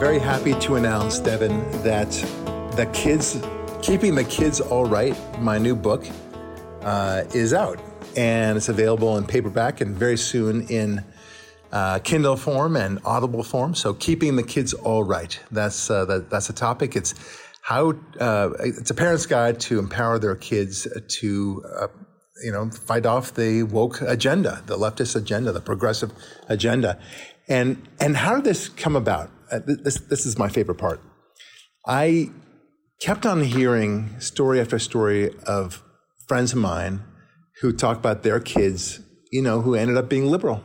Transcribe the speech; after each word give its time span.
Very 0.00 0.18
happy 0.18 0.54
to 0.60 0.76
announce, 0.76 1.18
Devin, 1.18 1.60
that 1.82 2.10
the 2.74 2.88
kids, 2.94 3.38
keeping 3.82 4.14
the 4.14 4.24
kids 4.24 4.58
all 4.58 4.86
right, 4.86 5.14
my 5.38 5.58
new 5.58 5.76
book 5.76 6.06
uh, 6.80 7.24
is 7.34 7.52
out, 7.52 7.78
and 8.16 8.56
it's 8.56 8.70
available 8.70 9.18
in 9.18 9.26
paperback 9.26 9.82
and 9.82 9.94
very 9.94 10.16
soon 10.16 10.66
in 10.68 11.04
uh, 11.70 11.98
Kindle 11.98 12.36
form 12.36 12.76
and 12.76 12.98
Audible 13.04 13.42
form. 13.42 13.74
So, 13.74 13.92
keeping 13.92 14.36
the 14.36 14.42
kids 14.42 14.72
all 14.72 15.04
right. 15.04 15.38
That's 15.50 15.90
uh, 15.90 16.06
that, 16.06 16.30
that's 16.30 16.48
a 16.48 16.54
topic. 16.54 16.96
It's 16.96 17.12
how 17.60 17.92
uh, 18.18 18.52
it's 18.60 18.90
a 18.90 18.94
parent's 18.94 19.26
guide 19.26 19.60
to 19.60 19.78
empower 19.78 20.18
their 20.18 20.34
kids 20.34 20.88
to 21.20 21.62
uh, 21.78 21.88
you 22.42 22.52
know 22.52 22.70
fight 22.70 23.04
off 23.04 23.34
the 23.34 23.64
woke 23.64 24.00
agenda, 24.00 24.62
the 24.64 24.78
leftist 24.78 25.14
agenda, 25.14 25.52
the 25.52 25.60
progressive 25.60 26.10
agenda, 26.48 26.98
and 27.48 27.86
and 28.00 28.16
how 28.16 28.36
did 28.36 28.44
this 28.44 28.70
come 28.70 28.96
about? 28.96 29.30
Uh, 29.50 29.60
this 29.66 29.98
this 30.00 30.26
is 30.26 30.38
my 30.38 30.48
favorite 30.48 30.78
part. 30.78 31.00
I 31.86 32.30
kept 33.00 33.24
on 33.26 33.42
hearing 33.42 34.20
story 34.20 34.60
after 34.60 34.78
story 34.78 35.34
of 35.46 35.82
friends 36.28 36.52
of 36.52 36.58
mine 36.58 37.02
who 37.60 37.72
talk 37.72 37.98
about 37.98 38.22
their 38.22 38.40
kids, 38.40 39.00
you 39.32 39.42
know, 39.42 39.62
who 39.62 39.74
ended 39.74 39.96
up 39.96 40.08
being 40.08 40.26
liberal 40.26 40.62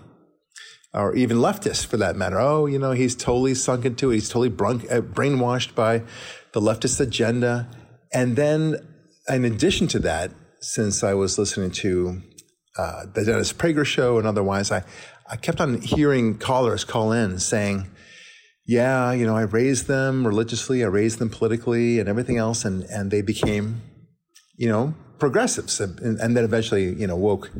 or 0.93 1.15
even 1.15 1.37
leftists 1.37 1.85
for 1.85 1.97
that 1.97 2.15
matter. 2.15 2.39
Oh, 2.39 2.65
you 2.65 2.79
know, 2.79 2.91
he's 2.91 3.15
totally 3.15 3.53
sunk 3.53 3.85
into 3.85 4.11
it. 4.11 4.15
He's 4.15 4.29
totally 4.29 4.49
uh, 4.49 5.01
brainwashed 5.01 5.75
by 5.75 6.03
the 6.53 6.61
leftist 6.61 7.01
agenda. 7.01 7.67
And 8.13 8.35
then, 8.35 8.77
in 9.27 9.43
addition 9.43 9.87
to 9.87 9.99
that, 9.99 10.31
since 10.61 11.03
I 11.03 11.13
was 11.13 11.37
listening 11.37 11.71
to 11.71 12.21
uh, 12.77 13.05
the 13.13 13.25
Dennis 13.25 13.51
Prager 13.51 13.85
show 13.85 14.17
and 14.17 14.27
otherwise, 14.27 14.71
I, 14.71 14.83
I 15.29 15.35
kept 15.35 15.59
on 15.59 15.81
hearing 15.81 16.37
callers 16.37 16.85
call 16.85 17.11
in 17.11 17.39
saying, 17.39 17.89
yeah, 18.65 19.11
you 19.11 19.25
know, 19.25 19.35
I 19.35 19.43
raised 19.43 19.87
them 19.87 20.25
religiously, 20.25 20.83
I 20.83 20.87
raised 20.87 21.19
them 21.19 21.29
politically 21.29 21.99
and 21.99 22.09
everything 22.09 22.37
else, 22.37 22.65
and, 22.65 22.83
and 22.85 23.11
they 23.11 23.21
became, 23.21 23.81
you 24.57 24.67
know, 24.67 24.93
progressives 25.19 25.79
and, 25.79 25.99
and 26.19 26.35
then 26.35 26.43
eventually, 26.43 26.93
you 26.93 27.07
know, 27.07 27.15
woke 27.15 27.51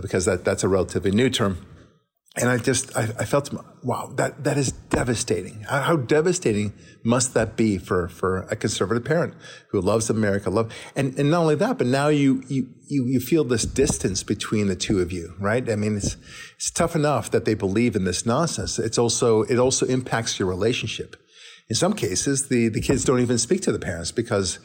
because 0.00 0.24
that, 0.24 0.44
that's 0.44 0.62
a 0.62 0.68
relatively 0.68 1.10
new 1.10 1.30
term 1.30 1.64
and 2.36 2.50
I 2.50 2.58
just 2.58 2.96
I, 2.96 3.02
I, 3.18 3.24
felt 3.24 3.54
wow 3.82 4.12
that 4.16 4.42
that 4.42 4.58
is 4.58 4.72
devastating. 4.72 5.64
How, 5.68 5.96
devastating 5.96 6.72
must 7.04 7.32
that 7.34 7.56
be 7.56 7.78
for 7.78 8.08
for 8.08 8.42
a 8.50 8.56
conservative 8.56 9.04
parent 9.04 9.34
who 9.70 9.80
loves 9.80 10.10
America, 10.10 10.50
love 10.50 10.72
and 10.96 11.16
and 11.18 11.30
not 11.30 11.42
only 11.42 11.54
that, 11.54 11.78
but 11.78 11.86
now 11.86 12.08
you 12.08 12.42
you 12.48 12.68
you 12.88 13.04
you 13.06 13.20
feel 13.20 13.44
this 13.44 13.64
distance 13.64 14.24
between 14.24 14.66
the 14.66 14.74
two 14.74 15.00
of 15.00 15.12
you, 15.12 15.34
right? 15.38 15.70
I 15.70 15.76
mean, 15.76 15.96
it's 15.96 16.16
it's 16.56 16.70
tough 16.70 16.96
enough 16.96 17.30
that 17.30 17.44
they 17.44 17.54
believe 17.54 17.94
in 17.94 18.04
this 18.04 18.26
nonsense. 18.26 18.80
It's 18.80 18.98
also 18.98 19.42
it 19.42 19.58
also 19.58 19.86
impacts 19.86 20.38
your 20.38 20.48
relationship. 20.48 21.16
In 21.70 21.76
some 21.76 21.92
cases, 21.92 22.48
the 22.48 22.68
the 22.68 22.80
kids 22.80 23.04
don't 23.04 23.20
even 23.20 23.38
speak 23.38 23.60
to 23.62 23.72
the 23.72 23.78
parents 23.78 24.10
because 24.10 24.58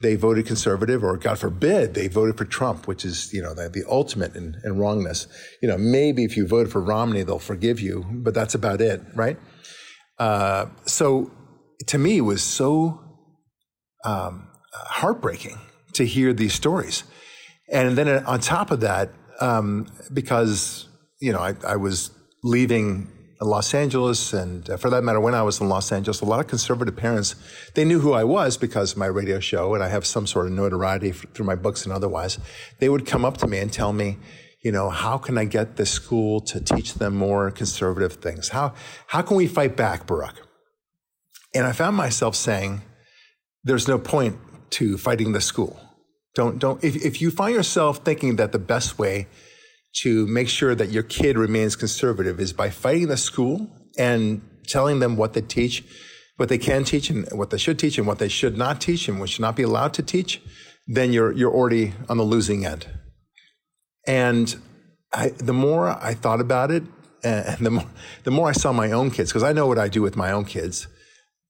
they 0.00 0.14
voted 0.14 0.46
conservative, 0.46 1.02
or 1.02 1.16
God 1.16 1.38
forbid, 1.38 1.94
they 1.94 2.08
voted 2.08 2.36
for 2.36 2.44
Trump, 2.44 2.86
which 2.86 3.04
is, 3.04 3.32
you 3.32 3.40
know, 3.40 3.54
the, 3.54 3.68
the 3.68 3.84
ultimate 3.88 4.36
in, 4.36 4.54
in, 4.64 4.76
wrongness. 4.76 5.26
You 5.62 5.68
know, 5.68 5.78
maybe 5.78 6.24
if 6.24 6.36
you 6.36 6.46
voted 6.46 6.70
for 6.70 6.82
Romney, 6.82 7.22
they'll 7.22 7.38
forgive 7.38 7.80
you, 7.80 8.04
but 8.10 8.34
that's 8.34 8.54
about 8.54 8.80
it, 8.80 9.00
right? 9.14 9.38
Uh, 10.18 10.66
so 10.84 11.30
to 11.86 11.98
me, 11.98 12.18
it 12.18 12.22
was 12.22 12.42
so 12.42 13.00
um, 14.04 14.48
heartbreaking 14.72 15.58
to 15.94 16.04
hear 16.04 16.32
these 16.32 16.52
stories. 16.52 17.04
And 17.72 17.96
then 17.96 18.08
on 18.24 18.40
top 18.40 18.70
of 18.70 18.80
that, 18.80 19.12
um, 19.40 19.86
because, 20.12 20.88
you 21.20 21.32
know, 21.32 21.40
I, 21.40 21.54
I 21.66 21.76
was 21.76 22.10
leaving 22.42 23.10
Los 23.40 23.74
Angeles, 23.74 24.32
and 24.32 24.68
uh, 24.70 24.76
for 24.76 24.88
that 24.90 25.04
matter, 25.04 25.20
when 25.20 25.34
I 25.34 25.42
was 25.42 25.60
in 25.60 25.68
Los 25.68 25.92
Angeles, 25.92 26.20
a 26.20 26.24
lot 26.24 26.40
of 26.40 26.46
conservative 26.46 26.96
parents, 26.96 27.34
they 27.74 27.84
knew 27.84 28.00
who 28.00 28.12
I 28.12 28.24
was 28.24 28.56
because 28.56 28.92
of 28.92 28.98
my 28.98 29.06
radio 29.06 29.40
show, 29.40 29.74
and 29.74 29.82
I 29.84 29.88
have 29.88 30.06
some 30.06 30.26
sort 30.26 30.46
of 30.46 30.52
notoriety 30.52 31.12
through 31.12 31.44
my 31.44 31.54
books 31.54 31.84
and 31.84 31.92
otherwise. 31.92 32.38
They 32.78 32.88
would 32.88 33.04
come 33.04 33.24
up 33.24 33.36
to 33.38 33.46
me 33.46 33.58
and 33.58 33.72
tell 33.72 33.92
me, 33.92 34.16
you 34.62 34.72
know, 34.72 34.90
how 34.90 35.18
can 35.18 35.36
I 35.36 35.44
get 35.44 35.76
the 35.76 35.86
school 35.86 36.40
to 36.40 36.60
teach 36.60 36.94
them 36.94 37.14
more 37.14 37.50
conservative 37.50 38.14
things? 38.14 38.48
How, 38.48 38.74
how 39.08 39.22
can 39.22 39.36
we 39.36 39.46
fight 39.46 39.76
back, 39.76 40.06
Barak? 40.06 40.40
And 41.54 41.66
I 41.66 41.72
found 41.72 41.96
myself 41.96 42.34
saying, 42.34 42.82
there's 43.64 43.86
no 43.86 43.98
point 43.98 44.38
to 44.70 44.96
fighting 44.96 45.32
the 45.32 45.40
school. 45.40 45.78
Don't, 46.34 46.58
don't, 46.58 46.82
if, 46.82 46.96
if 46.96 47.20
you 47.20 47.30
find 47.30 47.54
yourself 47.54 47.98
thinking 47.98 48.36
that 48.36 48.52
the 48.52 48.58
best 48.58 48.98
way 48.98 49.26
to 50.02 50.26
make 50.26 50.48
sure 50.48 50.74
that 50.74 50.90
your 50.90 51.02
kid 51.02 51.38
remains 51.38 51.74
conservative 51.76 52.38
is 52.38 52.52
by 52.52 52.70
fighting 52.70 53.08
the 53.08 53.16
school 53.16 53.68
and 53.98 54.42
telling 54.66 54.98
them 54.98 55.16
what 55.16 55.32
they 55.32 55.40
teach, 55.40 55.82
what 56.36 56.48
they 56.48 56.58
can 56.58 56.84
teach 56.84 57.08
and 57.08 57.26
what 57.32 57.50
they 57.50 57.58
should 57.58 57.78
teach 57.78 57.96
and 57.96 58.06
what 58.06 58.18
they 58.18 58.28
should 58.28 58.58
not 58.58 58.80
teach 58.80 59.08
and 59.08 59.18
what 59.20 59.30
should 59.30 59.40
not 59.40 59.56
be 59.56 59.62
allowed 59.62 59.94
to 59.94 60.02
teach, 60.02 60.42
then 60.86 61.12
you're, 61.12 61.32
you're 61.32 61.52
already 61.52 61.94
on 62.08 62.18
the 62.18 62.24
losing 62.24 62.66
end. 62.66 62.86
And 64.06 64.54
I, 65.12 65.30
the 65.30 65.54
more 65.54 65.88
I 65.88 66.14
thought 66.14 66.40
about 66.40 66.70
it, 66.70 66.82
and 67.24 67.58
the 67.66 67.70
more, 67.70 67.90
the 68.24 68.30
more 68.30 68.48
I 68.48 68.52
saw 68.52 68.72
my 68.72 68.92
own 68.92 69.10
kids, 69.10 69.30
because 69.30 69.42
I 69.42 69.52
know 69.52 69.66
what 69.66 69.78
I 69.78 69.88
do 69.88 70.02
with 70.02 70.16
my 70.16 70.30
own 70.30 70.44
kids, 70.44 70.86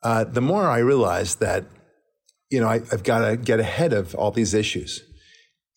uh, 0.02 0.24
the 0.24 0.40
more 0.40 0.68
I 0.68 0.78
realized 0.78 1.40
that, 1.40 1.64
you 2.50 2.60
know, 2.60 2.68
I, 2.68 2.76
I've 2.92 3.02
got 3.02 3.28
to 3.28 3.36
get 3.36 3.58
ahead 3.58 3.92
of 3.92 4.14
all 4.14 4.30
these 4.30 4.54
issues. 4.54 5.02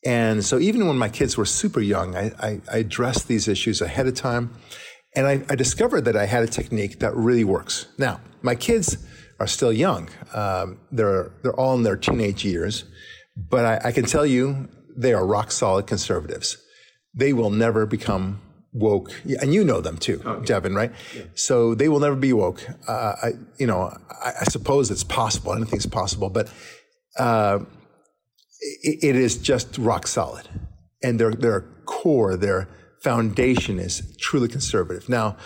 And 0.06 0.44
so 0.46 0.60
even 0.60 0.88
when 0.88 0.98
my 0.98 1.10
kids 1.10 1.38
were 1.38 1.46
super 1.46 1.82
young, 1.82 2.16
I, 2.16 2.32
I, 2.40 2.62
I 2.72 2.78
addressed 2.78 3.28
these 3.28 3.48
issues 3.48 3.82
ahead 3.82 4.08
of 4.08 4.16
time. 4.16 4.54
And 5.16 5.28
I, 5.28 5.44
I, 5.50 5.56
discovered 5.56 6.02
that 6.02 6.16
I 6.16 6.26
had 6.26 6.44
a 6.44 6.48
technique 6.48 7.00
that 7.00 7.16
really 7.16 7.44
works. 7.44 7.88
Now, 7.98 8.22
my 8.42 8.56
kids 8.56 8.98
are 9.40 9.48
still 9.48 9.74
young. 9.74 10.10
Um, 10.34 10.80
they're, 10.92 11.32
they're 11.42 11.60
all 11.60 11.74
in 11.76 11.84
their 11.84 11.98
teenage 11.98 12.46
years. 12.46 12.86
But 13.36 13.66
I, 13.66 13.90
I, 13.90 13.92
can 13.92 14.06
tell 14.06 14.26
you, 14.26 14.70
they 14.96 15.14
are 15.14 15.26
rock 15.26 15.52
solid 15.52 15.88
conservatives. 15.88 16.58
They 17.14 17.34
will 17.34 17.50
never 17.50 17.86
become 17.86 18.42
woke. 18.72 19.12
And 19.42 19.54
you 19.54 19.64
know 19.64 19.81
them 19.81 19.98
too, 19.98 20.22
okay. 20.24 20.46
Devin, 20.46 20.76
right? 20.76 20.92
Yeah. 21.16 21.24
So 21.36 21.74
they 21.74 21.90
will 21.90 22.00
never 22.00 22.16
be 22.16 22.34
woke. 22.34 22.62
Uh, 22.88 23.16
I, 23.24 23.31
you 23.58 23.66
know, 23.66 23.98
I, 24.24 24.44
suppose 24.46 24.92
it's 24.92 25.04
possible. 25.04 25.54
Anything's 25.54 25.86
possible. 25.86 26.30
But 26.30 26.52
uh, 27.18 27.60
it 28.62 29.16
is 29.16 29.38
just 29.38 29.78
rock 29.78 30.08
solid. 30.08 30.47
And 31.02 31.20
their, 31.20 31.31
their 31.31 31.62
core, 31.86 32.36
their 32.36 32.68
foundation 33.02 33.80
is 33.80 34.16
truly 34.18 34.47
conservative. 34.47 35.08
Now, 35.08 35.38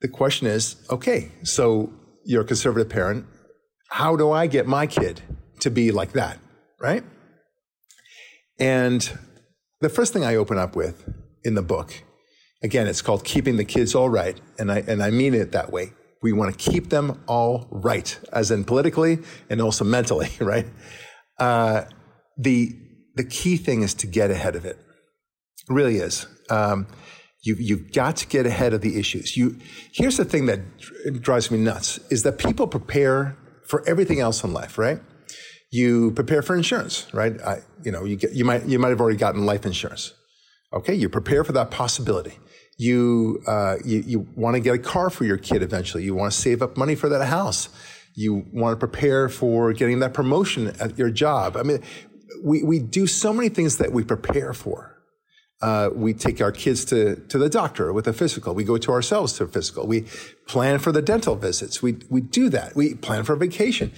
the 0.00 0.08
question 0.08 0.46
is 0.46 0.76
okay, 0.90 1.30
so 1.42 1.92
you're 2.24 2.42
a 2.42 2.46
conservative 2.46 2.88
parent. 2.88 3.26
How 3.90 4.16
do 4.16 4.30
I 4.30 4.46
get 4.46 4.66
my 4.66 4.86
kid 4.86 5.20
to 5.60 5.70
be 5.70 5.90
like 5.90 6.12
that? 6.12 6.38
Right? 6.80 7.04
And 8.58 9.18
the 9.80 9.88
first 9.88 10.12
thing 10.12 10.24
I 10.24 10.36
open 10.36 10.58
up 10.58 10.76
with 10.76 11.12
in 11.44 11.54
the 11.54 11.62
book, 11.62 12.02
again, 12.62 12.86
it's 12.86 13.02
called 13.02 13.24
Keeping 13.24 13.56
the 13.56 13.64
Kids 13.64 13.94
All 13.94 14.08
Right. 14.08 14.40
And 14.58 14.70
I, 14.70 14.78
and 14.86 15.02
I 15.02 15.10
mean 15.10 15.34
it 15.34 15.52
that 15.52 15.72
way. 15.72 15.92
We 16.22 16.32
want 16.32 16.56
to 16.56 16.70
keep 16.70 16.90
them 16.90 17.20
all 17.26 17.66
right, 17.70 18.16
as 18.32 18.52
in 18.52 18.64
politically 18.64 19.18
and 19.50 19.60
also 19.60 19.84
mentally, 19.84 20.30
right? 20.40 20.66
Uh, 21.38 21.84
the 22.36 22.76
the 23.14 23.24
key 23.24 23.56
thing 23.56 23.82
is 23.82 23.94
to 23.94 24.06
get 24.06 24.30
ahead 24.30 24.56
of 24.56 24.64
it. 24.64 24.78
It 25.68 25.72
really 25.72 25.96
is. 25.96 26.26
Um, 26.50 26.86
you, 27.42 27.56
you've 27.58 27.92
got 27.92 28.16
to 28.16 28.26
get 28.26 28.46
ahead 28.46 28.72
of 28.72 28.80
the 28.80 28.98
issues. 28.98 29.36
You, 29.36 29.58
here's 29.92 30.16
the 30.16 30.24
thing 30.24 30.46
that 30.46 30.60
drives 31.20 31.50
me 31.50 31.58
nuts 31.58 31.98
is 32.10 32.22
that 32.22 32.38
people 32.38 32.66
prepare 32.66 33.36
for 33.66 33.86
everything 33.86 34.20
else 34.20 34.44
in 34.44 34.52
life, 34.52 34.78
right? 34.78 35.00
You 35.70 36.12
prepare 36.12 36.42
for 36.42 36.54
insurance, 36.54 37.12
right? 37.12 37.40
I, 37.42 37.62
you 37.84 37.90
know, 37.90 38.04
you 38.04 38.16
get, 38.16 38.32
you 38.32 38.44
might, 38.44 38.66
you 38.66 38.78
might 38.78 38.90
have 38.90 39.00
already 39.00 39.18
gotten 39.18 39.44
life 39.44 39.66
insurance. 39.66 40.12
Okay. 40.72 40.94
You 40.94 41.08
prepare 41.08 41.42
for 41.44 41.52
that 41.52 41.70
possibility. 41.70 42.38
You, 42.78 43.42
uh, 43.46 43.76
you, 43.84 44.02
you 44.06 44.28
want 44.36 44.54
to 44.54 44.60
get 44.60 44.74
a 44.74 44.78
car 44.78 45.10
for 45.10 45.24
your 45.24 45.36
kid 45.36 45.62
eventually. 45.62 46.04
You 46.04 46.14
want 46.14 46.32
to 46.32 46.38
save 46.38 46.62
up 46.62 46.76
money 46.76 46.94
for 46.94 47.08
that 47.08 47.26
house. 47.26 47.68
You 48.14 48.46
want 48.52 48.78
to 48.78 48.86
prepare 48.86 49.28
for 49.28 49.72
getting 49.72 49.98
that 50.00 50.14
promotion 50.14 50.68
at 50.78 50.98
your 50.98 51.10
job. 51.10 51.56
I 51.56 51.62
mean, 51.62 51.82
we, 52.42 52.62
we 52.62 52.78
do 52.78 53.06
so 53.06 53.32
many 53.32 53.48
things 53.48 53.78
that 53.78 53.92
we 53.92 54.04
prepare 54.04 54.52
for. 54.52 54.96
Uh, 55.60 55.90
we 55.94 56.12
take 56.12 56.40
our 56.40 56.50
kids 56.50 56.84
to, 56.86 57.16
to 57.28 57.38
the 57.38 57.48
doctor 57.48 57.92
with 57.92 58.08
a 58.08 58.12
physical. 58.12 58.52
We 58.52 58.64
go 58.64 58.78
to 58.78 58.90
ourselves 58.90 59.34
to 59.34 59.44
a 59.44 59.48
physical. 59.48 59.86
We 59.86 60.06
plan 60.48 60.80
for 60.80 60.90
the 60.90 61.02
dental 61.02 61.36
visits. 61.36 61.80
We, 61.80 61.98
we 62.10 62.20
do 62.20 62.48
that. 62.48 62.74
We 62.74 62.94
plan 62.94 63.22
for 63.22 63.36
vacation. 63.36 63.92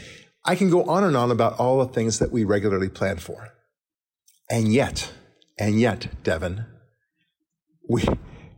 I 0.44 0.56
can 0.56 0.68
go 0.68 0.84
on 0.84 1.04
and 1.04 1.16
on 1.16 1.30
about 1.30 1.58
all 1.58 1.78
the 1.78 1.90
things 1.90 2.18
that 2.18 2.30
we 2.30 2.44
regularly 2.44 2.90
plan 2.90 3.16
for. 3.16 3.54
And 4.50 4.74
yet, 4.74 5.10
and 5.58 5.80
yet, 5.80 6.22
Devin, 6.22 6.66
we, 7.88 8.04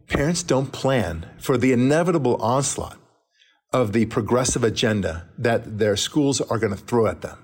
parents 0.09 0.43
don't 0.43 0.73
plan 0.73 1.27
for 1.39 1.57
the 1.57 1.73
inevitable 1.73 2.43
onslaught 2.43 2.99
of 3.73 3.93
the 3.93 4.07
progressive 4.07 4.65
agenda 4.65 5.29
that 5.39 5.79
their 5.79 5.97
schools 5.97 6.41
are 6.41 6.59
going 6.59 6.73
to 6.73 6.79
throw 6.79 7.07
at 7.07 7.21
them. 7.21 7.39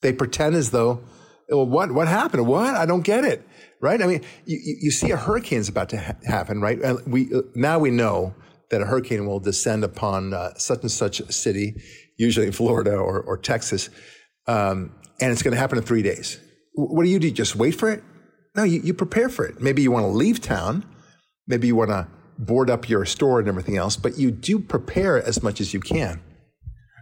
They 0.00 0.12
pretend 0.12 0.54
as 0.54 0.70
though 0.70 1.02
well, 1.48 1.66
what, 1.66 1.92
what 1.92 2.08
happened? 2.08 2.46
What? 2.46 2.74
I 2.74 2.86
don't 2.86 3.02
get 3.02 3.24
it. 3.24 3.46
Right? 3.80 4.00
I 4.00 4.06
mean, 4.06 4.22
you, 4.46 4.60
you 4.80 4.90
see 4.92 5.10
a 5.10 5.16
hurricane's 5.16 5.68
about 5.68 5.88
to 5.88 6.00
ha- 6.00 6.14
happen, 6.24 6.60
right? 6.60 6.80
And 6.80 7.04
we, 7.04 7.30
now 7.56 7.80
we 7.80 7.90
know 7.90 8.32
that 8.70 8.80
a 8.80 8.86
hurricane 8.86 9.26
will 9.26 9.40
descend 9.40 9.82
upon 9.82 10.32
uh, 10.32 10.54
such 10.54 10.82
and 10.82 10.90
such 10.90 11.20
city, 11.32 11.74
usually 12.16 12.46
in 12.46 12.52
Florida 12.52 12.92
or, 12.92 13.20
or 13.20 13.36
Texas, 13.36 13.90
um, 14.46 14.94
and 15.20 15.32
it's 15.32 15.42
going 15.42 15.52
to 15.52 15.58
happen 15.58 15.78
in 15.78 15.84
three 15.84 16.02
days. 16.02 16.38
What 16.74 17.04
do 17.04 17.10
you 17.10 17.18
do? 17.18 17.30
Just 17.30 17.56
wait 17.56 17.72
for 17.72 17.90
it? 17.90 18.04
No, 18.54 18.62
you, 18.62 18.80
you 18.82 18.94
prepare 18.94 19.28
for 19.28 19.44
it. 19.44 19.60
Maybe 19.60 19.82
you 19.82 19.90
want 19.90 20.04
to 20.04 20.08
leave 20.08 20.40
town. 20.40 20.84
Maybe 21.46 21.66
you 21.66 21.74
want 21.74 21.90
to 21.90 22.06
board 22.38 22.70
up 22.70 22.88
your 22.88 23.04
store 23.04 23.40
and 23.40 23.48
everything 23.48 23.76
else, 23.76 23.96
but 23.96 24.16
you 24.16 24.30
do 24.30 24.58
prepare 24.58 25.22
as 25.22 25.42
much 25.42 25.60
as 25.60 25.74
you 25.74 25.80
can. 25.80 26.22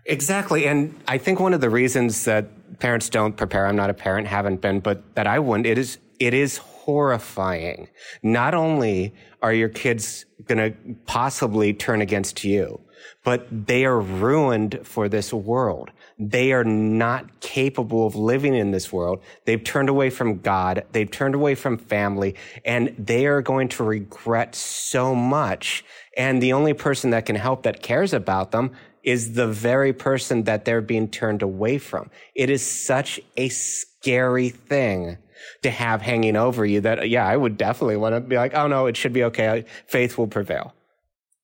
Exactly. 0.07 0.67
And 0.67 0.99
I 1.07 1.19
think 1.19 1.41
one 1.41 1.55
of 1.55 1.61
the 1.61 1.71
reasons 1.71 2.25
that 2.25 2.49
parents 2.79 3.09
don't 3.09 3.37
prepare, 3.37 3.67
I'm 3.67 3.77
not 3.77 3.91
a 3.91 3.95
parent, 3.95 4.27
haven't 4.27 4.61
been, 4.61 4.81
but 4.81 5.15
that 5.15 5.27
I 5.27 5.39
wouldn't, 5.39 5.67
it 5.67 5.79
is, 5.79 5.99
it 6.19 6.35
is 6.35 6.59
horrifying. 6.59 7.89
Not 8.23 8.55
only 8.55 9.15
are 9.43 9.53
your 9.53 9.69
kids 9.69 10.27
going 10.47 10.73
to 10.73 10.95
possibly 11.07 11.73
turn 11.73 12.01
against 12.01 12.45
you, 12.45 12.81
but 13.25 13.47
they 13.67 13.85
are 13.85 14.01
ruined 14.01 14.81
for 14.83 15.09
this 15.09 15.33
world. 15.33 15.91
They 16.19 16.53
are 16.53 16.65
not 16.65 17.41
capable 17.41 18.07
of 18.07 18.15
living 18.15 18.55
in 18.55 18.71
this 18.71 18.93
world. 18.93 19.23
They've 19.45 19.63
turned 19.63 19.89
away 19.89 20.11
from 20.11 20.41
God. 20.41 20.85
They've 20.93 21.11
turned 21.11 21.35
away 21.35 21.55
from 21.55 21.79
family 21.79 22.35
and 22.65 22.95
they 22.99 23.27
are 23.27 23.43
going 23.43 23.69
to 23.71 23.85
regret 23.85 24.55
so 24.55 25.15
much. 25.15 25.85
And 26.17 26.43
the 26.43 26.53
only 26.53 26.75
person 26.75 27.11
that 27.11 27.27
can 27.27 27.37
help 27.37 27.63
that 27.63 27.83
cares 27.83 28.13
about 28.13 28.51
them 28.51 28.73
is 29.03 29.33
the 29.33 29.47
very 29.47 29.93
person 29.93 30.45
that 30.45 30.65
they're 30.65 30.81
being 30.81 31.09
turned 31.09 31.43
away 31.43 31.79
from. 31.79 32.11
It 32.35 32.51
is 32.51 32.67
such 32.67 33.21
a 33.37 33.49
scary 33.49 34.51
thing 34.51 35.19
to 35.63 35.71
have 35.71 36.03
hanging 36.03 36.37
over 36.37 36.67
you 36.67 36.81
that, 36.83 37.09
yeah, 37.09 37.27
I 37.27 37.37
would 37.37 37.57
definitely 37.57 37.97
want 37.97 38.15
to 38.15 38.21
be 38.21 38.37
like, 38.37 38.55
oh 38.55 38.67
no, 38.67 38.87
it 38.87 38.97
should 38.97 39.13
be 39.13 39.25
okay. 39.25 39.65
Faith 39.87 40.19
will 40.19 40.27
prevail. 40.27 40.75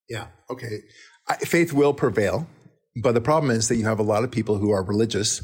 Yeah. 0.08 0.26
Okay. 0.50 0.80
I, 1.28 1.36
faith 1.36 1.72
will 1.72 1.94
prevail. 1.94 2.46
But 3.02 3.12
the 3.12 3.20
problem 3.20 3.50
is 3.50 3.68
that 3.68 3.76
you 3.76 3.84
have 3.84 3.98
a 3.98 4.04
lot 4.04 4.24
of 4.24 4.30
people 4.30 4.58
who 4.58 4.70
are 4.70 4.82
religious 4.82 5.42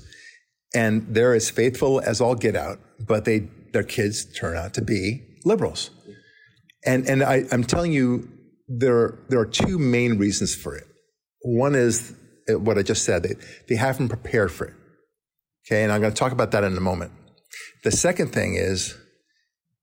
and 0.74 1.06
they're 1.14 1.34
as 1.34 1.50
faithful 1.50 2.00
as 2.00 2.20
all 2.20 2.34
get 2.34 2.56
out, 2.56 2.78
but 3.06 3.24
they, 3.24 3.48
their 3.72 3.82
kids 3.82 4.24
turn 4.24 4.56
out 4.56 4.72
to 4.74 4.82
be 4.82 5.22
liberals. 5.44 5.90
And, 6.84 7.06
and 7.06 7.22
I, 7.22 7.44
I'm 7.52 7.64
telling 7.64 7.92
you, 7.92 8.28
there, 8.68 9.18
there 9.28 9.38
are 9.38 9.46
two 9.46 9.78
main 9.78 10.18
reasons 10.18 10.54
for 10.54 10.74
it. 10.74 10.84
One 11.42 11.74
is 11.74 12.14
what 12.48 12.78
I 12.78 12.82
just 12.82 13.04
said, 13.04 13.22
they, 13.22 13.34
they 13.68 13.76
haven't 13.76 14.08
prepared 14.08 14.52
for 14.52 14.66
it. 14.66 14.74
Okay. 15.66 15.82
And 15.82 15.92
I'm 15.92 16.00
going 16.00 16.12
to 16.12 16.18
talk 16.18 16.32
about 16.32 16.50
that 16.52 16.64
in 16.64 16.76
a 16.76 16.80
moment. 16.80 17.12
The 17.84 17.92
second 17.92 18.32
thing 18.32 18.54
is, 18.54 18.96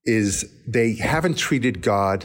is 0.06 0.50
they 0.68 0.96
haven't 0.96 1.38
treated 1.38 1.82
God 1.82 2.24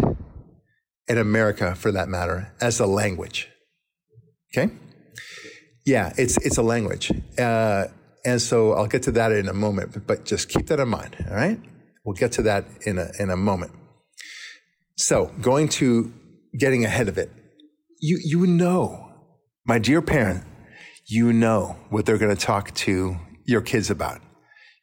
and 1.09 1.19
America, 1.19 1.75
for 1.75 1.93
that 1.93 2.09
matter, 2.09 2.53
as 2.61 2.81
a 2.81 2.87
language. 2.87 3.49
Okay? 4.57 4.73
Yeah, 5.85 6.15
it's 6.17 6.39
it's 6.39 6.57
a 6.57 6.63
language, 6.63 7.13
uh, 7.39 7.85
and 8.25 8.41
so 8.41 8.73
I'll 8.73 8.87
get 8.87 9.03
to 9.03 9.13
that 9.13 9.33
in 9.33 9.49
a 9.49 9.53
moment. 9.53 9.93
But, 9.93 10.07
but 10.07 10.25
just 10.25 10.49
keep 10.49 10.67
that 10.69 10.81
in 10.81 10.89
mind. 10.89 11.15
All 11.29 11.37
right, 11.37 11.61
we'll 12.05 12.15
get 12.15 12.33
to 12.33 12.43
that 12.43 12.65
in 12.87 12.99
a 12.99 13.11
in 13.19 13.29
a 13.29 13.37
moment. 13.37 13.73
So 14.97 15.27
going 15.43 15.69
to 15.81 16.11
getting 16.59 16.87
ahead 16.87 17.09
of 17.09 17.19
it, 17.19 17.31
you 18.01 18.19
you 18.25 18.47
know, 18.47 19.04
my 19.67 19.79
dear 19.79 20.03
parent, 20.03 20.45
you 21.07 21.33
know 21.33 21.77
what 21.91 22.07
they're 22.07 22.19
going 22.19 22.35
to 22.35 22.41
talk 22.41 22.75
to 22.75 23.17
your 23.45 23.61
kids 23.61 23.91
about 23.91 24.21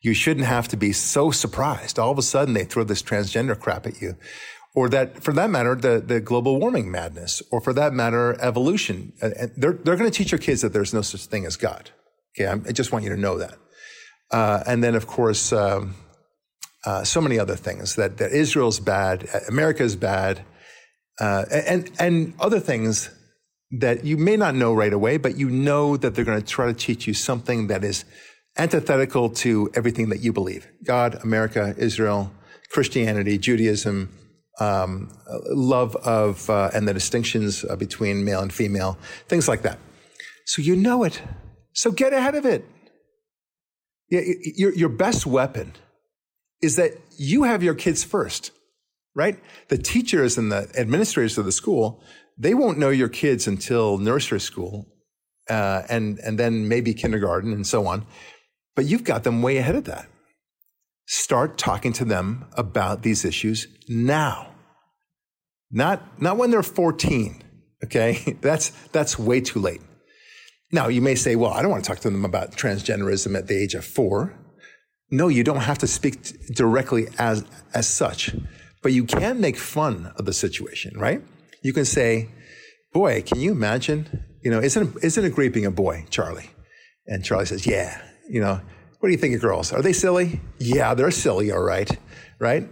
you 0.02 0.14
shouldn't 0.16 0.48
have 0.48 0.68
to 0.70 0.78
be 0.78 0.92
so 0.92 1.32
surprised. 1.32 2.00
All 2.00 2.12
of 2.12 2.18
a 2.18 2.24
sudden, 2.24 2.54
they 2.54 2.66
throw 2.66 2.84
this 2.84 3.04
transgender 3.04 3.58
crap 3.58 3.86
at 3.86 4.02
you. 4.02 4.18
Or 4.74 4.90
that, 4.90 5.22
for 5.22 5.34
that 5.34 5.50
matter, 5.50 5.76
the, 5.76 6.00
the 6.00 6.20
global 6.20 6.60
warming 6.60 6.90
madness, 6.90 7.44
or 7.52 7.62
for 7.62 7.74
that 7.74 7.94
matter, 7.94 8.38
evolution. 8.42 9.14
And 9.22 9.52
they're, 9.58 9.74
they're 9.74 9.98
going 9.98 10.10
to 10.10 10.18
teach 10.18 10.32
your 10.32 10.40
kids 10.40 10.62
that 10.62 10.74
there's 10.74 10.94
no 10.94 11.02
such 11.02 11.26
thing 11.26 11.46
as 11.46 11.56
God. 11.56 11.92
Okay. 12.36 12.50
I'm, 12.50 12.64
i 12.68 12.72
just 12.72 12.92
want 12.92 13.04
you 13.04 13.12
to 13.12 13.18
know 13.18 13.38
that. 13.38 13.58
Uh, 14.32 14.64
and 14.66 14.84
then, 14.84 14.96
of 14.96 15.08
course, 15.08 15.52
um, 15.54 15.96
uh, 16.86 17.04
so 17.04 17.22
many 17.22 17.38
other 17.38 17.56
things 17.56 17.96
that, 17.96 18.18
that 18.18 18.32
Israel's 18.32 18.80
bad, 18.80 19.28
America's 19.50 19.96
bad, 19.96 20.44
uh, 21.20 21.46
and, 21.52 21.92
and 22.00 22.34
other 22.40 22.60
things 22.60 23.10
that 23.72 24.04
you 24.04 24.18
may 24.18 24.36
not 24.36 24.56
know 24.56 24.74
right 24.74 24.94
away, 24.94 25.18
but 25.18 25.38
you 25.38 25.50
know 25.50 25.98
that 25.98 26.14
they're 26.14 26.26
going 26.26 26.40
to 26.40 26.46
try 26.46 26.66
to 26.68 26.74
teach 26.74 27.08
you 27.08 27.14
something 27.14 27.68
that 27.68 27.84
is 27.84 28.06
antithetical 28.58 29.30
to 29.30 29.72
everything 29.74 30.10
that 30.10 30.20
you 30.20 30.34
believe 30.34 30.68
God, 30.84 31.24
America, 31.24 31.74
Israel, 31.78 32.32
Christianity, 32.70 33.38
Judaism, 33.38 34.10
um, 34.60 35.10
love 35.50 35.96
of, 35.98 36.50
uh, 36.50 36.70
and 36.74 36.88
the 36.88 36.94
distinctions 36.94 37.66
uh, 37.70 37.76
between 37.76 38.26
male 38.26 38.42
and 38.42 38.54
female, 38.54 38.98
things 39.28 39.48
like 39.48 39.62
that. 39.62 39.80
So 40.46 40.62
you 40.62 40.76
know 40.76 41.04
it. 41.04 41.22
So 41.74 41.92
get 41.92 42.14
ahead 42.14 42.36
of 42.36 42.46
it. 42.46 42.66
Yeah, 44.10 44.22
Your, 44.58 44.74
your 44.74 44.90
best 44.90 45.26
weapon 45.26 45.74
is 46.62 46.76
that 46.76 46.92
you 47.18 47.44
have 47.44 47.64
your 47.64 47.74
kids 47.74 48.04
first, 48.04 48.52
right? 49.16 49.40
The 49.70 49.78
teachers 49.78 50.38
and 50.38 50.52
the 50.52 50.70
administrators 50.78 51.38
of 51.38 51.46
the 51.46 51.52
school, 51.52 52.04
they 52.42 52.56
won't 52.56 52.80
know 52.80 52.90
your 52.90 53.08
kids 53.08 53.48
until 53.48 54.00
nursery 54.00 54.40
school, 54.40 54.88
uh, 55.48 55.84
and, 55.90 56.18
and 56.20 56.40
then 56.40 56.68
maybe 56.68 56.94
kindergarten 56.94 57.54
and 57.54 57.68
so 57.68 57.86
on. 57.86 58.06
But 58.76 58.86
you've 58.86 59.04
got 59.04 59.24
them 59.24 59.44
way 59.44 59.58
ahead 59.58 59.76
of 59.76 59.84
that. 59.86 60.08
Start 61.06 61.60
talking 61.60 61.94
to 61.94 62.06
them 62.06 62.46
about 62.54 63.04
these 63.04 63.26
issues 63.26 63.68
now. 63.88 64.56
Not, 65.70 66.20
not 66.20 66.38
when 66.38 66.50
they're 66.50 66.64
14. 66.64 67.44
Okay. 67.84 68.38
That's, 68.42 68.70
that's 68.92 69.18
way 69.18 69.42
too 69.42 69.60
late. 69.60 69.82
Now 70.72 70.88
you 70.88 71.02
may 71.02 71.16
say, 71.16 71.36
well, 71.36 71.52
I 71.52 71.62
don't 71.62 71.72
want 71.72 71.84
to 71.84 71.88
talk 71.88 72.00
to 72.00 72.10
them 72.10 72.26
about 72.26 72.52
transgenderism 72.52 73.36
at 73.38 73.48
the 73.48 73.56
age 73.58 73.74
of 73.74 73.84
four. 73.84 74.34
No, 75.10 75.28
you 75.28 75.44
don't 75.44 75.62
have 75.62 75.80
to 75.80 75.88
speak 75.88 76.46
directly 76.56 77.08
as, 77.18 77.44
as 77.74 77.88
such, 77.88 78.36
but 78.82 78.94
you 78.94 79.04
can 79.04 79.42
make 79.42 79.58
fun 79.58 80.14
of 80.16 80.26
the 80.26 80.34
situation, 80.34 80.98
right? 80.98 81.22
You 81.62 81.74
can 81.74 81.86
say, 81.86 82.30
boy, 82.94 83.22
can 83.22 83.40
you 83.40 83.52
imagine? 83.52 84.26
You 84.44 84.52
know, 84.52 84.60
isn't, 84.60 85.04
isn't 85.04 85.26
it 85.26 85.36
great 85.36 85.54
being 85.54 85.66
a 85.66 85.72
boy, 85.72 86.06
Charlie? 86.10 86.50
And 87.08 87.24
Charlie 87.24 87.46
says, 87.46 87.66
yeah, 87.66 88.02
you 88.30 88.42
know, 88.42 88.60
what 89.00 89.10
do 89.10 89.12
you 89.12 89.18
think 89.18 89.36
of 89.36 89.42
girls? 89.42 89.74
Are 89.74 89.82
they 89.82 89.94
silly? 89.94 90.42
Yeah, 90.60 90.94
they're 90.94 91.12
silly, 91.12 91.52
all 91.52 91.64
right, 91.64 91.90
right? 92.40 92.68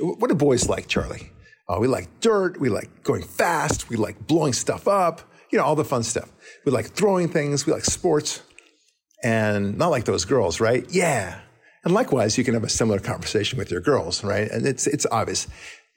What 0.00 0.28
do 0.28 0.34
boys 0.34 0.68
like, 0.68 0.88
Charlie? 0.88 1.30
Oh, 1.68 1.78
we 1.78 1.86
like 1.86 2.20
dirt. 2.20 2.60
We 2.60 2.68
like 2.68 3.04
going 3.04 3.22
fast. 3.22 3.88
We 3.88 3.96
like 3.96 4.26
blowing 4.26 4.52
stuff 4.52 4.88
up. 4.88 5.22
You 5.52 5.58
know, 5.58 5.64
all 5.64 5.76
the 5.76 5.84
fun 5.84 6.02
stuff. 6.02 6.28
We 6.64 6.72
like 6.72 6.86
throwing 6.86 7.28
things. 7.28 7.64
We 7.64 7.72
like 7.72 7.84
sports. 7.84 8.42
And 9.22 9.78
not 9.78 9.88
like 9.88 10.04
those 10.04 10.24
girls, 10.24 10.60
right? 10.60 10.84
Yeah. 10.90 11.40
And 11.84 11.94
likewise, 11.94 12.36
you 12.36 12.44
can 12.44 12.54
have 12.54 12.64
a 12.64 12.68
similar 12.68 12.98
conversation 12.98 13.58
with 13.58 13.70
your 13.70 13.80
girls, 13.80 14.24
right? 14.24 14.50
And 14.50 14.66
it's, 14.66 14.86
it's 14.86 15.06
obvious. 15.12 15.46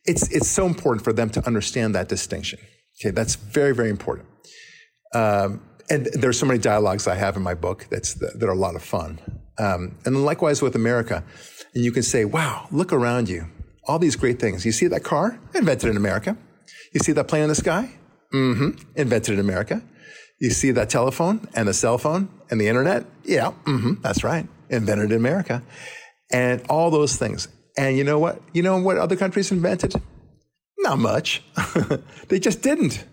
It's, 0.06 0.30
it's 0.30 0.50
so 0.50 0.66
important 0.66 1.04
for 1.04 1.14
them 1.14 1.30
to 1.32 1.46
understand 1.46 1.96
that 1.96 2.10
distinction. 2.10 2.60
Okay. 3.00 3.12
That's 3.12 3.36
very, 3.36 3.74
very 3.74 3.90
important. 3.90 4.28
Um, 5.14 5.62
and 5.90 6.08
there's 6.14 6.40
so 6.40 6.46
many 6.46 6.60
dialogues 6.60 7.08
I 7.08 7.16
have 7.16 7.36
in 7.36 7.44
my 7.44 7.54
book 7.54 7.88
that's 7.90 8.14
that 8.16 8.44
are 8.44 8.52
a 8.52 8.56
lot 8.56 8.76
of 8.76 8.84
fun. 8.84 9.20
Um, 9.60 9.98
and 10.06 10.26
likewise 10.26 10.62
with 10.62 10.76
America, 10.76 11.24
and 11.76 11.84
you 11.84 11.92
can 11.92 12.04
say, 12.04 12.26
"Wow, 12.26 12.68
look 12.72 12.94
around 12.94 13.30
you, 13.30 13.48
all 13.86 14.00
these 14.00 14.16
great 14.16 14.40
things. 14.40 14.66
You 14.66 14.72
see 14.72 14.88
that 14.88 15.04
car? 15.04 15.40
Invented 15.54 15.90
in 15.90 15.98
America. 15.98 16.38
You 16.94 17.00
see 17.02 17.12
that 17.12 17.28
plane 17.28 17.44
in 17.44 17.50
the 17.50 17.56
sky? 17.56 17.92
Mm-hmm. 18.34 18.82
Invented 18.96 19.34
in 19.36 19.40
America. 19.40 19.82
You 20.40 20.50
see 20.50 20.72
that 20.72 20.90
telephone 20.90 21.48
and 21.54 21.68
the 21.68 21.74
cell 21.74 21.98
phone 21.98 22.30
and 22.50 22.60
the 22.60 22.68
internet? 22.68 23.06
Yeah, 23.24 23.52
mm-hmm. 23.66 24.02
That's 24.02 24.24
right. 24.24 24.48
Invented 24.70 25.12
in 25.12 25.18
America, 25.18 25.64
and 26.32 26.64
all 26.70 26.90
those 26.90 27.16
things. 27.16 27.48
And 27.78 27.98
you 27.98 28.04
know 28.04 28.20
what? 28.20 28.42
You 28.54 28.62
know 28.62 28.78
what 28.78 28.98
other 28.98 29.16
countries 29.16 29.52
invented? 29.52 29.96
Not 30.80 31.00
much. 31.00 31.44
they 32.28 32.40
just 32.40 32.62
didn't. 32.62 33.04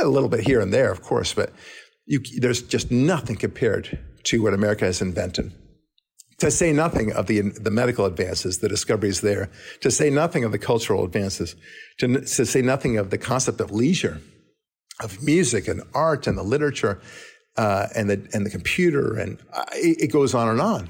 A 0.00 0.06
little 0.06 0.28
bit 0.28 0.40
here 0.40 0.60
and 0.60 0.74
there, 0.74 0.90
of 0.90 1.02
course, 1.02 1.32
but 1.32 1.52
you, 2.06 2.20
there's 2.38 2.62
just 2.62 2.90
nothing 2.90 3.36
compared 3.36 3.98
to 4.24 4.42
what 4.42 4.52
America 4.52 4.84
has 4.84 5.00
invented. 5.00 5.52
To 6.40 6.50
say 6.50 6.72
nothing 6.72 7.12
of 7.12 7.28
the, 7.28 7.40
the 7.40 7.70
medical 7.70 8.04
advances, 8.04 8.58
the 8.58 8.68
discoveries 8.68 9.20
there, 9.20 9.50
to 9.80 9.90
say 9.90 10.10
nothing 10.10 10.42
of 10.42 10.50
the 10.50 10.58
cultural 10.58 11.04
advances, 11.04 11.54
to, 11.98 12.22
to 12.22 12.44
say 12.44 12.60
nothing 12.60 12.98
of 12.98 13.10
the 13.10 13.18
concept 13.18 13.60
of 13.60 13.70
leisure, 13.70 14.20
of 15.00 15.22
music 15.22 15.68
and 15.68 15.82
art 15.94 16.26
and 16.26 16.36
the 16.36 16.42
literature, 16.42 17.00
uh, 17.56 17.86
and 17.94 18.10
the 18.10 18.28
and 18.32 18.44
the 18.44 18.50
computer, 18.50 19.16
and 19.16 19.38
uh, 19.52 19.64
it, 19.74 20.02
it, 20.02 20.12
goes 20.12 20.34
on 20.34 20.48
and 20.48 20.60
on. 20.60 20.88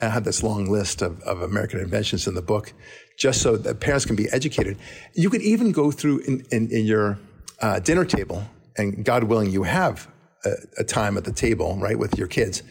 I 0.00 0.08
have 0.08 0.24
this 0.24 0.42
long 0.42 0.70
list 0.70 1.02
of, 1.02 1.20
of 1.22 1.42
American 1.42 1.80
inventions 1.80 2.26
in 2.26 2.34
the 2.34 2.42
book, 2.42 2.72
just 3.18 3.42
so 3.42 3.56
that 3.56 3.80
parents 3.80 4.04
can 4.04 4.16
be 4.16 4.28
educated. 4.30 4.76
You 5.14 5.30
could 5.30 5.42
even 5.42 5.72
go 5.72 5.90
through 5.90 6.20
in, 6.20 6.44
in, 6.50 6.68
in 6.70 6.84
your 6.84 7.18
uh, 7.60 7.78
dinner 7.78 8.04
table, 8.04 8.44
and 8.76 9.04
God 9.04 9.24
willing, 9.24 9.50
you 9.50 9.62
have 9.62 10.08
a, 10.44 10.50
a, 10.78 10.84
time 10.84 11.16
at 11.16 11.24
the 11.24 11.32
table, 11.32 11.76
right, 11.78 11.98
with 11.98 12.18
your 12.18 12.26
kids. 12.26 12.62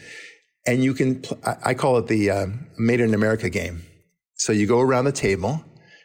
And 0.66 0.84
you 0.84 0.94
can, 0.94 1.22
pl- 1.22 1.38
I 1.64 1.74
call 1.74 1.98
it 1.98 2.06
the 2.06 2.30
uh, 2.30 2.46
Made 2.78 3.00
in 3.00 3.14
America 3.14 3.48
game. 3.48 3.82
So 4.36 4.52
you 4.52 4.66
go 4.66 4.80
around 4.80 5.06
the 5.06 5.12
table 5.12 5.64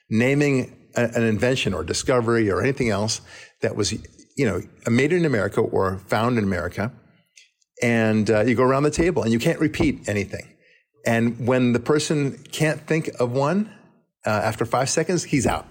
naming 0.09 0.75
a, 0.95 1.03
an 1.03 1.23
invention 1.23 1.73
or 1.73 1.83
discovery 1.83 2.49
or 2.49 2.61
anything 2.61 2.89
else 2.89 3.21
that 3.61 3.75
was, 3.75 3.93
you 4.37 4.45
know, 4.45 4.61
made 4.89 5.13
in 5.13 5.25
America 5.25 5.61
or 5.61 5.99
found 6.07 6.37
in 6.37 6.43
America. 6.43 6.91
And 7.81 8.29
uh, 8.29 8.41
you 8.41 8.55
go 8.55 8.63
around 8.63 8.83
the 8.83 8.91
table 8.91 9.23
and 9.23 9.31
you 9.31 9.39
can't 9.39 9.59
repeat 9.59 10.07
anything. 10.07 10.47
And 11.05 11.47
when 11.47 11.73
the 11.73 11.79
person 11.79 12.37
can't 12.51 12.85
think 12.85 13.09
of 13.19 13.31
one 13.31 13.73
uh, 14.25 14.29
after 14.29 14.65
five 14.65 14.89
seconds, 14.89 15.23
he's 15.23 15.47
out. 15.47 15.65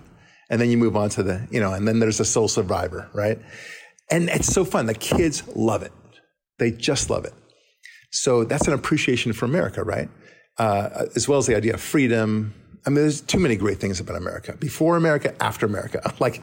And 0.51 0.61
then 0.61 0.71
you 0.71 0.79
move 0.79 0.97
on 0.97 1.11
to 1.11 1.23
the, 1.23 1.47
you 1.51 1.61
know, 1.61 1.73
and 1.73 1.87
then 1.87 1.99
there's 1.99 2.21
a 2.21 2.25
sole 2.25 2.49
survivor, 2.49 3.09
right? 3.13 3.39
And 4.11 4.31
it's 4.31 4.47
so 4.47 4.65
fun. 4.65 4.87
The 4.87 4.95
kids 4.95 5.43
love 5.55 5.83
it. 5.83 5.93
They 6.59 6.71
just 6.71 7.11
love 7.11 7.25
it. 7.25 7.35
So 8.11 8.45
that's 8.45 8.67
an 8.67 8.73
appreciation 8.73 9.33
for 9.35 9.45
America, 9.45 9.85
right? 9.85 10.09
Uh, 10.57 11.07
as 11.15 11.29
well 11.29 11.39
as 11.39 11.47
the 11.47 11.55
idea 11.55 11.75
of 11.75 11.81
freedom. 11.81 12.55
I 12.87 12.91
mean, 12.91 12.97
there's 12.97 13.21
too 13.21 13.39
many 13.39 13.57
great 13.57 13.79
things 13.79 14.01
about 14.01 14.17
America. 14.17 14.57
Before 14.57 14.97
America, 14.97 15.35
after 15.41 15.67
America. 15.67 16.01
Like 16.21 16.43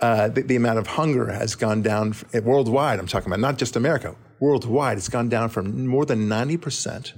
uh, 0.00 0.28
the, 0.28 0.42
the, 0.42 0.56
amount 0.56 0.78
of 0.78 0.86
hunger 0.86 1.32
has 1.32 1.54
gone 1.54 1.80
down 1.80 2.14
worldwide. 2.42 2.98
I'm 2.98 3.06
talking 3.06 3.28
about 3.28 3.40
not 3.40 3.56
just 3.56 3.76
America. 3.76 4.14
Worldwide, 4.40 4.98
it's 4.98 5.08
gone 5.08 5.30
down 5.30 5.48
from 5.48 5.86
more 5.86 6.04
than 6.04 6.28
90% 6.28 7.14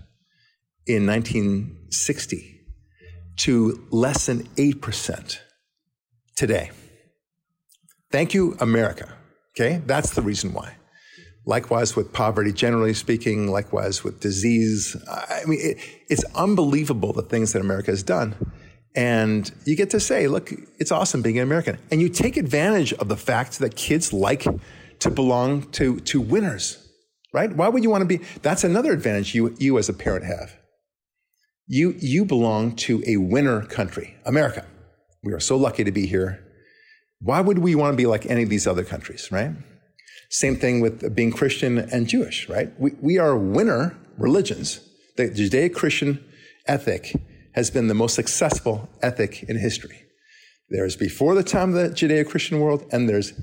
in 0.88 1.06
1960 1.06 2.60
to 3.38 3.86
less 3.90 4.26
than 4.26 4.44
8% 4.56 5.38
today. 6.36 6.70
Thank 8.10 8.34
you, 8.34 8.56
America. 8.60 9.14
Okay, 9.54 9.82
that's 9.86 10.14
the 10.14 10.22
reason 10.22 10.52
why. 10.52 10.74
Likewise 11.44 11.96
with 11.96 12.12
poverty, 12.12 12.52
generally 12.52 12.94
speaking, 12.94 13.48
likewise 13.48 14.04
with 14.04 14.20
disease. 14.20 14.96
I 15.08 15.42
mean, 15.46 15.60
it, 15.60 15.78
it's 16.08 16.24
unbelievable 16.34 17.12
the 17.12 17.22
things 17.22 17.52
that 17.52 17.60
America 17.60 17.90
has 17.90 18.02
done. 18.02 18.34
And 18.94 19.50
you 19.64 19.76
get 19.76 19.90
to 19.90 20.00
say, 20.00 20.26
look, 20.28 20.52
it's 20.78 20.92
awesome 20.92 21.22
being 21.22 21.38
an 21.38 21.42
American. 21.42 21.78
And 21.90 22.00
you 22.00 22.08
take 22.08 22.36
advantage 22.36 22.92
of 22.94 23.08
the 23.08 23.16
fact 23.16 23.58
that 23.60 23.76
kids 23.76 24.12
like 24.12 24.46
to 25.00 25.10
belong 25.10 25.70
to, 25.72 26.00
to 26.00 26.20
winners, 26.20 26.88
right? 27.32 27.54
Why 27.54 27.68
would 27.68 27.82
you 27.82 27.90
want 27.90 28.02
to 28.02 28.18
be? 28.18 28.24
That's 28.42 28.64
another 28.64 28.92
advantage 28.92 29.34
you, 29.34 29.54
you 29.58 29.78
as 29.78 29.88
a 29.88 29.92
parent 29.92 30.24
have. 30.24 30.56
You, 31.70 31.94
you 31.98 32.24
belong 32.24 32.76
to 32.76 33.04
a 33.06 33.18
winner 33.18 33.66
country, 33.66 34.16
America. 34.24 34.64
We 35.22 35.34
are 35.34 35.40
so 35.40 35.56
lucky 35.56 35.84
to 35.84 35.92
be 35.92 36.06
here. 36.06 36.42
Why 37.20 37.42
would 37.42 37.58
we 37.58 37.74
want 37.74 37.92
to 37.92 37.96
be 37.96 38.06
like 38.06 38.24
any 38.24 38.42
of 38.42 38.48
these 38.48 38.66
other 38.66 38.84
countries, 38.84 39.30
right? 39.30 39.52
Same 40.30 40.56
thing 40.56 40.80
with 40.80 41.14
being 41.14 41.30
Christian 41.30 41.78
and 41.78 42.08
Jewish, 42.08 42.48
right? 42.48 42.72
We, 42.80 42.92
we 43.02 43.18
are 43.18 43.36
winner 43.36 43.98
religions. 44.16 44.80
The 45.18 45.28
Judeo 45.28 45.74
Christian 45.74 46.24
ethic 46.66 47.14
has 47.54 47.70
been 47.70 47.88
the 47.88 47.94
most 47.94 48.14
successful 48.14 48.88
ethic 49.02 49.42
in 49.42 49.58
history. 49.58 50.04
There's 50.70 50.96
before 50.96 51.34
the 51.34 51.42
time 51.42 51.74
of 51.74 51.74
the 51.74 51.88
Judeo 51.90 52.26
Christian 52.26 52.60
world, 52.60 52.84
and 52.92 53.10
there's, 53.10 53.34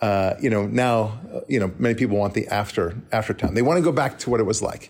uh, 0.00 0.34
you 0.40 0.50
know, 0.50 0.66
now, 0.66 1.20
uh, 1.32 1.40
you 1.48 1.58
know, 1.58 1.72
many 1.78 1.96
people 1.96 2.16
want 2.16 2.34
the 2.34 2.46
after, 2.46 2.96
after 3.10 3.34
time. 3.34 3.54
They 3.54 3.62
want 3.62 3.78
to 3.78 3.82
go 3.82 3.92
back 3.92 4.20
to 4.20 4.30
what 4.30 4.38
it 4.38 4.46
was 4.46 4.62
like. 4.62 4.88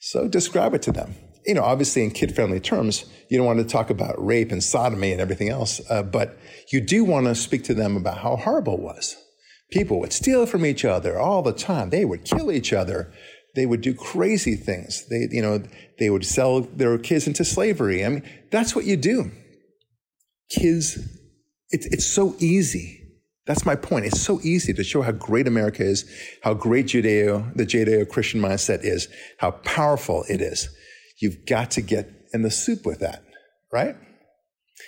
So 0.00 0.28
describe 0.28 0.74
it 0.74 0.82
to 0.82 0.92
them. 0.92 1.14
You 1.46 1.54
know, 1.54 1.62
obviously 1.62 2.04
in 2.04 2.10
kid 2.10 2.34
friendly 2.34 2.60
terms, 2.60 3.04
you 3.28 3.38
don't 3.38 3.46
want 3.46 3.58
to 3.58 3.64
talk 3.64 3.90
about 3.90 4.14
rape 4.24 4.52
and 4.52 4.62
sodomy 4.62 5.12
and 5.12 5.20
everything 5.20 5.48
else, 5.48 5.80
uh, 5.90 6.02
but 6.02 6.38
you 6.72 6.80
do 6.80 7.04
want 7.04 7.26
to 7.26 7.34
speak 7.34 7.64
to 7.64 7.74
them 7.74 7.96
about 7.96 8.18
how 8.18 8.36
horrible 8.36 8.74
it 8.74 8.80
was 8.80 9.16
People 9.70 10.00
would 10.00 10.12
steal 10.12 10.46
from 10.46 10.64
each 10.64 10.84
other 10.84 11.18
all 11.18 11.42
the 11.42 11.52
time. 11.52 11.90
They 11.90 12.04
would 12.04 12.24
kill 12.24 12.50
each 12.50 12.72
other. 12.72 13.12
They 13.54 13.66
would 13.66 13.82
do 13.82 13.92
crazy 13.92 14.56
things. 14.56 15.06
They, 15.08 15.28
you 15.30 15.42
know, 15.42 15.62
they 15.98 16.10
would 16.10 16.24
sell 16.24 16.60
their 16.60 16.96
kids 16.98 17.26
into 17.26 17.44
slavery. 17.44 18.04
I 18.04 18.08
mean, 18.08 18.22
that's 18.50 18.74
what 18.74 18.86
you 18.86 18.96
do. 18.96 19.30
Kids, 20.50 20.96
it, 21.70 21.86
it's 21.92 22.06
so 22.06 22.34
easy. 22.38 22.94
That's 23.46 23.66
my 23.66 23.76
point. 23.76 24.06
It's 24.06 24.20
so 24.20 24.40
easy 24.42 24.72
to 24.72 24.84
show 24.84 25.02
how 25.02 25.12
great 25.12 25.46
America 25.46 25.82
is, 25.82 26.10
how 26.42 26.54
great 26.54 26.86
Judeo, 26.86 27.54
the 27.54 27.66
Judeo-Christian 27.66 28.40
mindset 28.40 28.84
is, 28.84 29.08
how 29.38 29.52
powerful 29.52 30.24
it 30.28 30.40
is. 30.40 30.68
You've 31.20 31.46
got 31.46 31.70
to 31.72 31.80
get 31.80 32.10
in 32.32 32.42
the 32.42 32.50
soup 32.50 32.86
with 32.86 33.00
that, 33.00 33.24
right? 33.72 33.96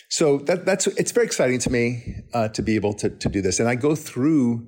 So 0.08 0.38
that, 0.38 0.64
that's 0.64 0.86
it's 0.86 1.12
very 1.12 1.26
exciting 1.26 1.58
to 1.60 1.70
me 1.70 2.16
uh, 2.32 2.48
to 2.48 2.62
be 2.62 2.76
able 2.76 2.94
to, 2.94 3.10
to 3.10 3.28
do 3.28 3.42
this. 3.42 3.60
And 3.60 3.68
I 3.68 3.74
go 3.74 3.94
through 3.94 4.66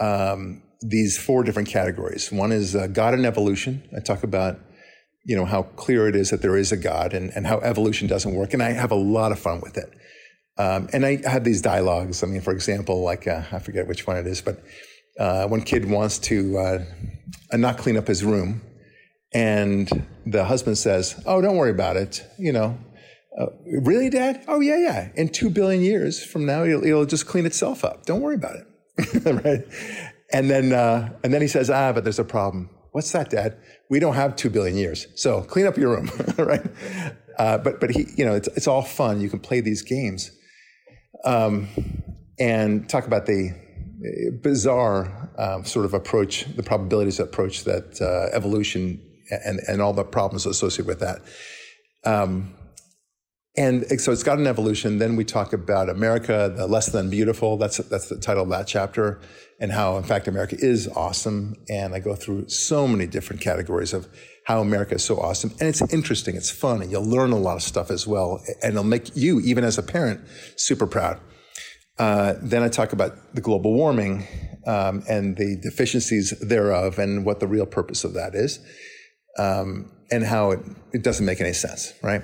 um, 0.00 0.62
these 0.80 1.18
four 1.18 1.42
different 1.42 1.68
categories. 1.68 2.32
One 2.32 2.52
is 2.52 2.74
uh, 2.74 2.86
God 2.86 3.14
and 3.14 3.26
evolution. 3.26 3.82
I 3.96 4.00
talk 4.00 4.22
about 4.22 4.58
you 5.24 5.36
know 5.36 5.44
how 5.44 5.62
clear 5.62 6.08
it 6.08 6.14
is 6.14 6.30
that 6.30 6.40
there 6.40 6.56
is 6.56 6.72
a 6.72 6.76
God 6.76 7.12
and, 7.12 7.30
and 7.34 7.46
how 7.46 7.58
evolution 7.58 8.06
doesn't 8.06 8.34
work. 8.34 8.54
And 8.54 8.62
I 8.62 8.72
have 8.72 8.92
a 8.92 8.96
lot 8.96 9.32
of 9.32 9.38
fun 9.38 9.60
with 9.60 9.76
it. 9.76 9.92
Um, 10.58 10.88
and 10.92 11.04
I 11.04 11.20
have 11.28 11.44
these 11.44 11.60
dialogues. 11.60 12.22
I 12.22 12.26
mean, 12.26 12.40
for 12.40 12.52
example, 12.52 13.02
like 13.02 13.26
uh, 13.26 13.42
I 13.52 13.58
forget 13.58 13.86
which 13.86 14.06
one 14.06 14.16
it 14.16 14.26
is, 14.26 14.40
but 14.40 14.62
uh, 15.18 15.46
one 15.48 15.62
kid 15.62 15.90
wants 15.90 16.18
to 16.18 16.58
uh, 16.58 16.84
not 17.54 17.78
clean 17.78 17.96
up 17.96 18.06
his 18.06 18.24
room, 18.24 18.62
and 19.36 20.06
the 20.24 20.44
husband 20.44 20.78
says, 20.78 21.22
"Oh, 21.26 21.40
don't 21.40 21.56
worry 21.56 21.70
about 21.70 21.96
it. 21.96 22.24
You 22.38 22.52
know, 22.52 22.78
uh, 23.38 23.46
really, 23.82 24.08
Dad? 24.08 24.42
Oh, 24.48 24.60
yeah, 24.60 24.78
yeah. 24.78 25.08
In 25.14 25.28
two 25.28 25.50
billion 25.50 25.82
years 25.82 26.24
from 26.24 26.46
now, 26.46 26.64
it'll, 26.64 26.84
it'll 26.84 27.04
just 27.04 27.26
clean 27.26 27.44
itself 27.44 27.84
up. 27.84 28.06
Don't 28.06 28.22
worry 28.22 28.36
about 28.36 28.56
it. 28.56 29.24
right? 29.44 29.62
And 30.32 30.48
then, 30.48 30.72
uh, 30.72 31.12
and 31.22 31.34
then 31.34 31.42
he 31.42 31.48
says, 31.48 31.68
ah, 31.68 31.92
but 31.92 32.02
there's 32.02 32.18
a 32.18 32.24
problem. 32.24 32.70
What's 32.92 33.12
that, 33.12 33.28
Dad? 33.28 33.58
We 33.90 34.00
don't 34.00 34.14
have 34.14 34.36
two 34.36 34.48
billion 34.48 34.76
years. 34.76 35.06
So 35.16 35.42
clean 35.42 35.66
up 35.66 35.76
your 35.76 35.96
room, 35.96 36.10
right? 36.38 36.64
Uh, 37.38 37.58
but, 37.58 37.78
but 37.78 37.90
he, 37.90 38.06
you 38.16 38.24
know, 38.24 38.34
it's, 38.34 38.48
it's 38.48 38.66
all 38.66 38.82
fun. 38.82 39.20
You 39.20 39.28
can 39.28 39.40
play 39.40 39.60
these 39.60 39.82
games. 39.82 40.30
Um, 41.24 41.68
and 42.38 42.88
talk 42.88 43.06
about 43.06 43.26
the 43.26 43.50
uh, 43.50 44.36
bizarre 44.42 45.30
um, 45.36 45.66
sort 45.66 45.84
of 45.84 45.92
approach, 45.92 46.46
the 46.56 46.62
probabilities 46.62 47.20
approach 47.20 47.64
that 47.64 48.00
uh, 48.00 48.34
evolution 48.34 49.05
and, 49.30 49.60
and 49.68 49.80
all 49.80 49.92
the 49.92 50.04
problems 50.04 50.46
associated 50.46 50.86
with 50.86 51.00
that. 51.00 51.22
Um, 52.04 52.54
and 53.58 54.00
so 54.00 54.12
it's 54.12 54.22
got 54.22 54.38
an 54.38 54.46
evolution. 54.46 54.98
Then 54.98 55.16
we 55.16 55.24
talk 55.24 55.54
about 55.54 55.88
America, 55.88 56.52
the 56.54 56.66
less 56.66 56.86
than 56.86 57.08
beautiful. 57.08 57.56
That's, 57.56 57.78
that's 57.78 58.08
the 58.08 58.18
title 58.18 58.42
of 58.42 58.50
that 58.50 58.66
chapter 58.66 59.18
and 59.58 59.72
how, 59.72 59.96
in 59.96 60.02
fact, 60.02 60.28
America 60.28 60.56
is 60.58 60.88
awesome. 60.88 61.56
And 61.70 61.94
I 61.94 62.00
go 62.00 62.14
through 62.14 62.50
so 62.50 62.86
many 62.86 63.06
different 63.06 63.40
categories 63.40 63.94
of 63.94 64.08
how 64.44 64.60
America 64.60 64.96
is 64.96 65.04
so 65.04 65.18
awesome. 65.18 65.52
And 65.58 65.68
it's 65.70 65.80
interesting. 65.92 66.36
It's 66.36 66.50
fun 66.50 66.82
and 66.82 66.90
you'll 66.90 67.08
learn 67.08 67.32
a 67.32 67.38
lot 67.38 67.56
of 67.56 67.62
stuff 67.62 67.90
as 67.90 68.06
well. 68.06 68.42
And 68.62 68.74
it'll 68.74 68.84
make 68.84 69.16
you, 69.16 69.40
even 69.40 69.64
as 69.64 69.78
a 69.78 69.82
parent, 69.82 70.20
super 70.56 70.86
proud. 70.86 71.18
Uh, 71.98 72.34
then 72.42 72.62
I 72.62 72.68
talk 72.68 72.92
about 72.92 73.34
the 73.34 73.40
global 73.40 73.72
warming 73.72 74.26
um, 74.66 75.02
and 75.08 75.34
the 75.34 75.58
deficiencies 75.62 76.38
thereof 76.40 76.98
and 76.98 77.24
what 77.24 77.40
the 77.40 77.46
real 77.46 77.64
purpose 77.64 78.04
of 78.04 78.12
that 78.12 78.34
is 78.34 78.60
um, 79.38 79.90
and 80.10 80.24
how 80.24 80.52
it, 80.52 80.60
it 80.92 81.02
doesn't 81.02 81.26
make 81.26 81.40
any 81.40 81.52
sense, 81.52 81.92
right? 82.02 82.22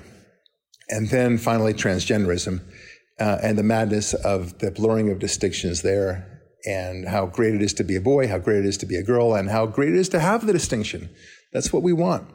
And 0.89 1.09
then 1.09 1.39
finally, 1.39 1.75
transgenderism 1.75 2.61
uh, 3.21 3.39
and 3.43 3.59
the 3.59 3.63
madness 3.63 4.15
of 4.15 4.59
the 4.59 4.71
blurring 4.71 5.11
of 5.11 5.19
distinctions 5.19 5.83
there, 5.83 6.29
and 6.65 7.09
how 7.09 7.27
great 7.27 7.55
it 7.55 7.63
is 7.63 7.75
to 7.75 7.85
be 7.85 7.97
a 7.97 8.01
boy, 8.01 8.29
how 8.29 8.39
great 8.39 8.59
it 8.59 8.67
is 8.67 8.77
to 8.79 8.87
be 8.87 8.97
a 8.97 9.03
girl, 9.03 9.35
and 9.35 9.51
how 9.51 9.67
great 9.67 9.91
it 9.91 9.97
is 9.97 10.09
to 10.11 10.21
have 10.21 10.47
the 10.47 10.53
distinction. 10.53 11.11
That's 11.53 11.73
what 11.73 11.83
we 11.83 11.93
want. 11.93 12.29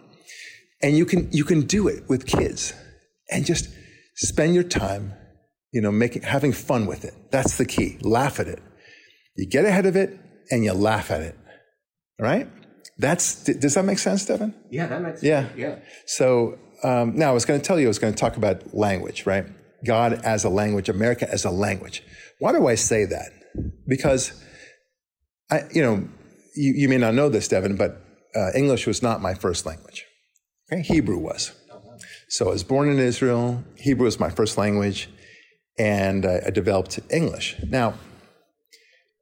And 0.81 0.97
you 0.97 1.05
can, 1.05 1.31
you 1.31 1.43
can 1.43 1.61
do 1.61 1.87
it 1.87 2.07
with 2.07 2.25
kids 2.25 2.73
and 3.31 3.45
just 3.45 3.69
spend 4.15 4.53
your 4.53 4.63
time, 4.63 5.13
you 5.71 5.81
know, 5.81 5.91
making, 5.91 6.21
having 6.21 6.53
fun 6.53 6.85
with 6.85 7.03
it. 7.03 7.13
That's 7.31 7.57
the 7.57 7.65
key. 7.65 7.97
Laugh 8.01 8.39
at 8.39 8.47
it. 8.47 8.61
You 9.35 9.47
get 9.47 9.65
ahead 9.65 9.85
of 9.85 9.95
it 9.95 10.17
and 10.51 10.63
you 10.63 10.73
laugh 10.73 11.09
at 11.09 11.21
it. 11.21 11.35
All 12.19 12.25
right? 12.25 12.47
That's, 12.99 13.43
does 13.43 13.75
that 13.75 13.85
make 13.85 13.99
sense, 13.99 14.25
Devin? 14.25 14.53
Yeah, 14.71 14.87
that 14.87 15.01
makes 15.01 15.21
yeah. 15.23 15.47
sense. 15.47 15.57
Yeah. 15.57 15.79
So 16.05 16.57
um, 16.83 17.15
now 17.15 17.29
I 17.29 17.33
was 17.33 17.45
going 17.45 17.59
to 17.59 17.65
tell 17.65 17.79
you, 17.79 17.87
I 17.87 17.89
was 17.89 17.99
going 17.99 18.13
to 18.13 18.19
talk 18.19 18.37
about 18.37 18.73
language, 18.73 19.25
right? 19.25 19.45
God 19.85 20.21
as 20.23 20.43
a 20.43 20.49
language, 20.49 20.89
America 20.89 21.31
as 21.31 21.45
a 21.45 21.51
language. 21.51 22.03
Why 22.39 22.51
do 22.51 22.67
I 22.67 22.75
say 22.75 23.05
that? 23.05 23.31
Because 23.87 24.43
I, 25.51 25.61
you 25.71 25.81
know, 25.81 26.07
you, 26.55 26.73
you 26.75 26.89
may 26.89 26.97
not 26.97 27.13
know 27.13 27.29
this, 27.29 27.47
Devin, 27.47 27.77
but 27.77 28.01
uh, 28.35 28.51
English 28.55 28.87
was 28.87 29.01
not 29.01 29.21
my 29.21 29.33
first 29.33 29.65
language. 29.65 30.05
Okay? 30.71 30.81
Hebrew 30.81 31.17
was. 31.17 31.51
So 32.29 32.47
I 32.47 32.51
was 32.51 32.63
born 32.63 32.89
in 32.89 32.99
Israel. 32.99 33.63
Hebrew 33.77 34.05
was 34.05 34.19
my 34.19 34.29
first 34.29 34.57
language, 34.57 35.09
and 35.79 36.25
I, 36.25 36.41
I 36.47 36.49
developed 36.49 36.99
English. 37.09 37.55
Now, 37.69 37.93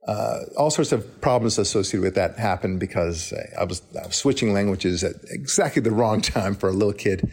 uh, 0.08 0.42
all 0.58 0.70
sorts 0.70 0.92
of 0.92 1.22
problems 1.22 1.58
associated 1.58 2.04
with 2.04 2.16
that 2.16 2.38
happened 2.38 2.80
because 2.80 3.34
I 3.60 3.64
was, 3.64 3.82
I 4.02 4.06
was, 4.06 4.16
switching 4.16 4.54
languages 4.54 5.04
at 5.04 5.16
exactly 5.30 5.82
the 5.82 5.92
wrong 5.92 6.22
time 6.36 6.56
for 6.56 6.70
a 6.70 6.74
little 6.74 6.94
kid 6.94 7.32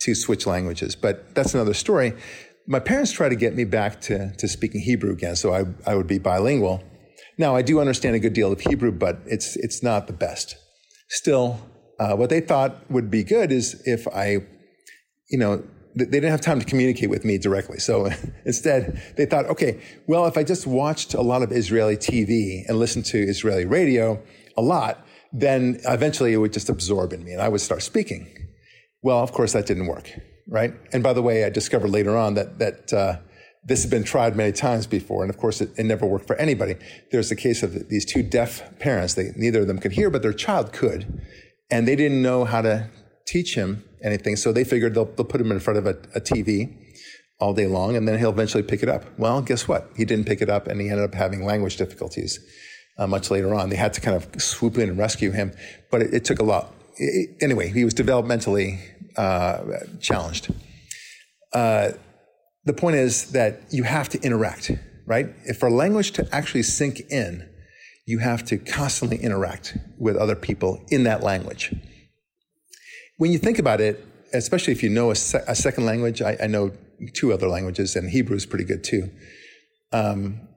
to 0.00 0.14
switch 0.14 0.46
languages. 0.46 0.94
But 0.94 1.34
that's 1.34 1.54
another 1.54 1.74
story. 1.74 2.12
My 2.66 2.78
parents 2.78 3.10
tried 3.10 3.30
to 3.30 3.36
get 3.36 3.54
me 3.54 3.64
back 3.64 4.00
to, 4.02 4.32
to 4.36 4.48
speaking 4.48 4.80
Hebrew 4.80 5.12
again, 5.12 5.34
so 5.34 5.52
I, 5.52 5.64
I 5.84 5.96
would 5.96 6.06
be 6.06 6.18
bilingual. 6.18 6.82
Now, 7.38 7.56
I 7.56 7.62
do 7.62 7.80
understand 7.80 8.14
a 8.14 8.20
good 8.20 8.34
deal 8.34 8.52
of 8.52 8.60
Hebrew, 8.60 8.92
but 8.92 9.20
it's, 9.26 9.56
it's 9.56 9.82
not 9.82 10.06
the 10.06 10.12
best. 10.12 10.56
Still, 11.08 11.58
uh, 11.98 12.14
what 12.14 12.30
they 12.30 12.40
thought 12.40 12.88
would 12.90 13.10
be 13.10 13.24
good 13.24 13.50
is 13.50 13.82
if 13.84 14.06
I, 14.08 14.46
you 15.28 15.38
know, 15.38 15.64
they 15.94 16.06
didn't 16.06 16.30
have 16.30 16.40
time 16.40 16.58
to 16.58 16.64
communicate 16.64 17.10
with 17.10 17.24
me 17.24 17.38
directly. 17.38 17.78
So 17.78 18.10
instead, 18.44 19.00
they 19.16 19.26
thought, 19.26 19.46
okay, 19.46 19.80
well, 20.06 20.26
if 20.26 20.36
I 20.36 20.44
just 20.44 20.66
watched 20.66 21.14
a 21.14 21.20
lot 21.20 21.42
of 21.42 21.52
Israeli 21.52 21.96
TV 21.96 22.64
and 22.68 22.78
listened 22.78 23.04
to 23.06 23.18
Israeli 23.18 23.64
radio 23.64 24.22
a 24.56 24.62
lot, 24.62 25.04
then 25.32 25.80
eventually 25.88 26.32
it 26.32 26.38
would 26.38 26.52
just 26.52 26.68
absorb 26.68 27.12
in 27.12 27.24
me 27.24 27.32
and 27.32 27.40
I 27.40 27.48
would 27.48 27.60
start 27.60 27.82
speaking. 27.82 28.28
Well, 29.02 29.18
of 29.18 29.32
course, 29.32 29.52
that 29.52 29.66
didn't 29.66 29.86
work, 29.86 30.10
right? 30.48 30.74
And 30.92 31.02
by 31.02 31.12
the 31.12 31.22
way, 31.22 31.44
I 31.44 31.50
discovered 31.50 31.90
later 31.90 32.16
on 32.16 32.34
that, 32.34 32.58
that, 32.58 32.92
uh, 32.92 33.16
this 33.64 33.82
has 33.82 33.90
been 33.90 34.02
tried 34.02 34.34
many 34.34 34.50
times 34.50 34.88
before, 34.88 35.22
and 35.22 35.30
of 35.30 35.38
course, 35.38 35.60
it, 35.60 35.70
it, 35.78 35.84
never 35.84 36.04
worked 36.04 36.26
for 36.26 36.34
anybody. 36.34 36.74
There's 37.12 37.30
a 37.30 37.36
case 37.36 37.62
of 37.62 37.88
these 37.88 38.04
two 38.04 38.22
deaf 38.24 38.76
parents. 38.80 39.14
They, 39.14 39.30
neither 39.36 39.60
of 39.60 39.68
them 39.68 39.78
could 39.78 39.92
hear, 39.92 40.10
but 40.10 40.22
their 40.22 40.32
child 40.32 40.72
could, 40.72 41.22
and 41.70 41.86
they 41.86 41.94
didn't 41.94 42.22
know 42.22 42.44
how 42.44 42.62
to 42.62 42.90
teach 43.24 43.54
him 43.54 43.84
anything. 44.02 44.36
So 44.36 44.52
they 44.52 44.64
figured 44.64 44.94
they'll, 44.94 45.04
they'll 45.04 45.24
put 45.24 45.40
him 45.40 45.52
in 45.52 45.60
front 45.60 45.78
of 45.78 45.86
a, 45.86 45.96
a, 46.14 46.20
TV 46.20 46.76
all 47.40 47.54
day 47.54 47.66
long, 47.66 47.96
and 47.96 48.06
then 48.06 48.18
he'll 48.18 48.30
eventually 48.30 48.62
pick 48.62 48.82
it 48.82 48.88
up. 48.88 49.04
Well, 49.18 49.42
guess 49.42 49.66
what? 49.66 49.90
He 49.96 50.04
didn't 50.04 50.26
pick 50.26 50.40
it 50.40 50.50
up, 50.50 50.66
and 50.66 50.80
he 50.80 50.88
ended 50.88 51.04
up 51.04 51.14
having 51.14 51.44
language 51.44 51.76
difficulties 51.76 52.38
uh, 52.98 53.06
much 53.06 53.30
later 53.30 53.54
on. 53.54 53.70
They 53.70 53.76
had 53.76 53.92
to 53.94 54.00
kind 54.00 54.16
of 54.16 54.40
swoop 54.40 54.78
in 54.78 54.88
and 54.88 54.98
rescue 54.98 55.30
him, 55.30 55.52
but 55.90 56.02
it, 56.02 56.14
it 56.14 56.24
took 56.24 56.38
a 56.38 56.44
lot. 56.44 56.72
It, 56.96 57.36
anyway, 57.42 57.68
he 57.68 57.84
was 57.84 57.94
developmentally 57.94 58.80
uh, 59.16 59.62
challenged. 60.00 60.52
Uh, 61.52 61.92
the 62.64 62.72
point 62.72 62.96
is 62.96 63.32
that 63.32 63.62
you 63.70 63.82
have 63.82 64.08
to 64.10 64.20
interact, 64.20 64.70
right? 65.06 65.28
If 65.44 65.58
for 65.58 65.70
language 65.70 66.12
to 66.12 66.28
actually 66.32 66.62
sink 66.62 67.00
in, 67.10 67.48
you 68.06 68.18
have 68.18 68.44
to 68.46 68.58
constantly 68.58 69.18
interact 69.18 69.76
with 69.98 70.16
other 70.16 70.36
people 70.36 70.84
in 70.90 71.04
that 71.04 71.22
language. 71.22 71.74
When 73.16 73.32
you 73.32 73.38
think 73.38 73.58
about 73.58 73.80
it, 73.80 74.06
especially 74.32 74.72
if 74.72 74.82
you 74.82 74.88
know 74.88 75.10
a, 75.10 75.14
se- 75.14 75.44
a 75.46 75.54
second 75.54 75.84
language, 75.84 76.22
I, 76.22 76.36
I, 76.42 76.46
know 76.46 76.72
two 77.14 77.32
other 77.32 77.48
languages, 77.48 77.96
and 77.96 78.08
Hebrew 78.08 78.36
is 78.36 78.46
pretty 78.46 78.64
good 78.64 78.82
too. 78.84 79.10
Um, 79.92 80.48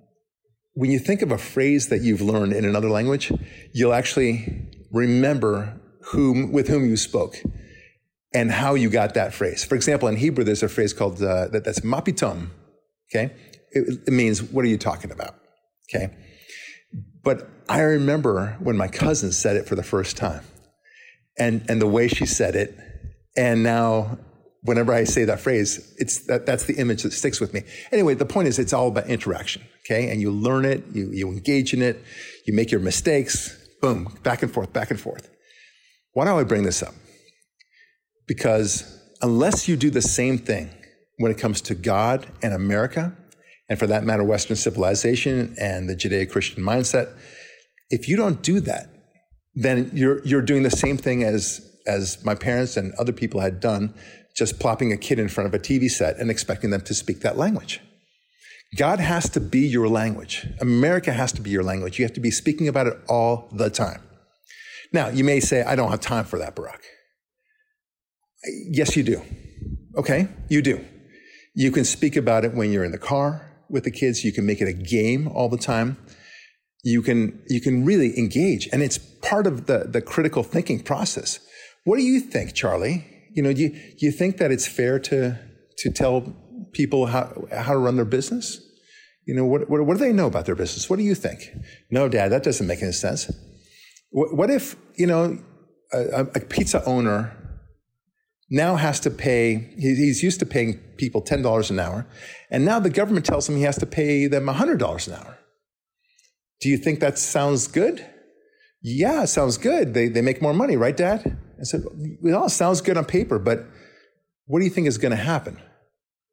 when 0.73 0.91
you 0.91 0.99
think 0.99 1.21
of 1.21 1.31
a 1.31 1.37
phrase 1.37 1.89
that 1.89 2.01
you've 2.01 2.21
learned 2.21 2.53
in 2.53 2.65
another 2.65 2.89
language, 2.89 3.31
you'll 3.73 3.93
actually 3.93 4.67
remember 4.91 5.79
whom 6.11 6.51
with 6.51 6.67
whom 6.67 6.85
you 6.85 6.97
spoke 6.97 7.37
and 8.33 8.51
how 8.51 8.75
you 8.75 8.89
got 8.89 9.13
that 9.13 9.33
phrase. 9.33 9.63
For 9.63 9.75
example, 9.75 10.07
in 10.07 10.17
Hebrew, 10.17 10.43
there's 10.43 10.63
a 10.63 10.69
phrase 10.69 10.93
called 10.93 11.21
uh, 11.21 11.47
that, 11.47 11.63
that's 11.63 11.79
mapitom. 11.79 12.49
Okay, 13.09 13.33
it, 13.71 14.01
it 14.07 14.11
means 14.11 14.43
what 14.43 14.65
are 14.65 14.67
you 14.67 14.77
talking 14.77 15.11
about? 15.11 15.35
Okay, 15.89 16.13
but 17.23 17.49
I 17.69 17.81
remember 17.81 18.57
when 18.59 18.77
my 18.77 18.87
cousin 18.87 19.31
said 19.31 19.55
it 19.55 19.67
for 19.67 19.75
the 19.75 19.83
first 19.83 20.17
time, 20.17 20.43
and 21.37 21.65
and 21.69 21.81
the 21.81 21.87
way 21.87 22.07
she 22.07 22.25
said 22.25 22.55
it, 22.55 22.77
and 23.35 23.63
now 23.63 24.17
whenever 24.65 24.93
I 24.93 25.03
say 25.03 25.25
that 25.25 25.39
phrase, 25.39 25.95
it's 25.97 26.25
that 26.25 26.45
that's 26.45 26.65
the 26.65 26.75
image 26.75 27.03
that 27.03 27.13
sticks 27.13 27.39
with 27.39 27.53
me. 27.53 27.61
Anyway, 27.91 28.15
the 28.15 28.25
point 28.25 28.47
is, 28.47 28.59
it's 28.59 28.73
all 28.73 28.87
about 28.87 29.07
interaction. 29.07 29.63
Okay, 29.85 30.09
and 30.09 30.19
you 30.19 30.31
learn 30.31 30.65
it, 30.65 30.83
you 30.91 31.11
you 31.11 31.29
engage 31.29 31.73
in 31.73 31.81
it, 31.81 32.03
you 32.45 32.53
make 32.53 32.71
your 32.71 32.81
mistakes, 32.81 33.55
boom, 33.81 34.17
back 34.23 34.41
and 34.41 34.51
forth, 34.51 34.73
back 34.73 34.91
and 34.91 34.99
forth. 34.99 35.29
Why 36.13 36.25
do 36.25 36.31
I 36.31 36.43
bring 36.43 36.63
this 36.63 36.81
up? 36.81 36.95
Because 38.27 38.99
unless 39.21 39.67
you 39.67 39.75
do 39.75 39.89
the 39.89 40.01
same 40.01 40.37
thing 40.37 40.69
when 41.17 41.31
it 41.31 41.37
comes 41.37 41.61
to 41.61 41.75
God 41.75 42.27
and 42.41 42.53
America, 42.53 43.15
and 43.69 43.77
for 43.77 43.87
that 43.87 44.03
matter, 44.03 44.23
Western 44.23 44.55
civilization 44.55 45.55
and 45.59 45.87
the 45.89 45.95
Judeo 45.95 46.29
Christian 46.29 46.63
mindset, 46.63 47.15
if 47.89 48.07
you 48.07 48.17
don't 48.17 48.41
do 48.41 48.59
that, 48.61 48.89
then 49.55 49.89
you're, 49.93 50.23
you're 50.25 50.41
doing 50.41 50.63
the 50.63 50.71
same 50.71 50.97
thing 50.97 51.23
as, 51.23 51.61
as 51.87 52.23
my 52.25 52.35
parents 52.35 52.77
and 52.77 52.93
other 52.95 53.13
people 53.13 53.39
had 53.39 53.59
done, 53.59 53.93
just 54.35 54.59
plopping 54.59 54.91
a 54.91 54.97
kid 54.97 55.17
in 55.17 55.29
front 55.29 55.47
of 55.47 55.53
a 55.53 55.59
TV 55.59 55.89
set 55.89 56.17
and 56.17 56.29
expecting 56.29 56.69
them 56.69 56.81
to 56.81 56.93
speak 56.93 57.21
that 57.21 57.37
language. 57.37 57.79
God 58.75 58.99
has 58.99 59.29
to 59.29 59.39
be 59.39 59.59
your 59.59 59.87
language. 59.87 60.45
America 60.59 61.13
has 61.13 61.31
to 61.33 61.41
be 61.41 61.49
your 61.49 61.63
language. 61.63 61.97
You 61.97 62.05
have 62.05 62.13
to 62.13 62.19
be 62.19 62.31
speaking 62.31 62.67
about 62.67 62.87
it 62.87 62.97
all 63.07 63.47
the 63.53 63.69
time. 63.69 64.01
Now, 64.91 65.07
you 65.09 65.23
may 65.23 65.39
say, 65.39 65.63
I 65.63 65.75
don't 65.75 65.91
have 65.91 66.01
time 66.01 66.25
for 66.25 66.37
that, 66.39 66.55
Barak. 66.55 66.81
Yes, 68.69 68.95
you 68.97 69.03
do. 69.03 69.21
Okay, 69.95 70.27
you 70.49 70.61
do. 70.61 70.83
You 71.53 71.71
can 71.71 71.85
speak 71.85 72.17
about 72.17 72.43
it 72.43 72.53
when 72.53 72.71
you're 72.71 72.83
in 72.83 72.91
the 72.91 72.97
car 72.97 73.49
with 73.69 73.85
the 73.85 73.91
kids. 73.91 74.25
You 74.25 74.33
can 74.33 74.45
make 74.45 74.61
it 74.61 74.67
a 74.67 74.73
game 74.73 75.27
all 75.29 75.47
the 75.47 75.57
time. 75.57 75.97
You 76.85 77.01
can, 77.01 77.41
you 77.47 77.59
can 77.59 77.83
really 77.83 78.15
engage. 78.15 78.69
And 78.71 78.83
it's 78.83 78.99
part 78.99 79.47
of 79.47 79.65
the, 79.65 79.85
the 79.89 80.01
critical 80.01 80.43
thinking 80.43 80.83
process. 80.83 81.39
What 81.83 81.97
do 81.97 82.03
you 82.03 82.19
think, 82.19 82.53
Charlie? 82.53 83.07
You 83.33 83.41
know, 83.41 83.51
do 83.51 83.63
you, 83.63 83.69
do 83.69 84.05
you 84.05 84.11
think 84.11 84.37
that 84.37 84.51
it's 84.51 84.67
fair 84.67 84.99
to, 84.99 85.39
to 85.79 85.91
tell 85.91 86.31
people 86.73 87.07
how, 87.07 87.47
how 87.51 87.73
to 87.73 87.79
run 87.79 87.95
their 87.95 88.05
business? 88.05 88.61
You 89.25 89.33
know, 89.33 89.45
what, 89.45 89.67
what, 89.67 89.83
what 89.83 89.97
do 89.97 90.03
they 90.03 90.13
know 90.13 90.27
about 90.27 90.45
their 90.45 90.53
business? 90.53 90.87
What 90.87 90.97
do 90.97 91.03
you 91.03 91.15
think? 91.15 91.49
No, 91.89 92.07
dad, 92.07 92.29
that 92.29 92.43
doesn't 92.43 92.67
make 92.67 92.83
any 92.83 92.91
sense. 92.91 93.31
What, 94.11 94.37
what 94.37 94.49
if, 94.51 94.75
you 94.95 95.07
know, 95.07 95.39
a, 95.91 96.21
a 96.21 96.39
pizza 96.39 96.85
owner 96.85 97.35
now 98.51 98.75
has 98.75 98.99
to 98.99 99.09
pay, 99.09 99.73
he's 99.75 100.21
used 100.21 100.39
to 100.39 100.45
paying 100.45 100.77
people 100.97 101.23
$10 101.23 101.71
an 101.71 101.79
hour, 101.79 102.05
and 102.51 102.63
now 102.63 102.79
the 102.79 102.91
government 102.91 103.25
tells 103.25 103.49
him 103.49 103.55
he 103.55 103.63
has 103.63 103.79
to 103.79 103.87
pay 103.87 104.27
them 104.27 104.45
$100 104.45 105.07
an 105.07 105.13
hour. 105.13 105.34
Do 106.61 106.69
you 106.69 106.77
think 106.77 106.99
that 106.99 107.17
sounds 107.17 107.67
good? 107.67 108.05
Yeah, 108.81 109.23
it 109.23 109.27
sounds 109.27 109.57
good. 109.57 109.93
They, 109.93 110.07
they 110.07 110.21
make 110.21 110.41
more 110.41 110.53
money, 110.53 110.77
right, 110.77 110.95
Dad? 110.95 111.37
I 111.59 111.63
said, 111.63 111.83
it 111.99 112.51
sounds 112.51 112.81
good 112.81 112.97
on 112.97 113.05
paper, 113.05 113.39
but 113.39 113.65
what 114.45 114.59
do 114.59 114.65
you 114.65 114.71
think 114.71 114.87
is 114.87 114.97
going 114.97 115.11
to 115.11 115.17
happen 115.17 115.59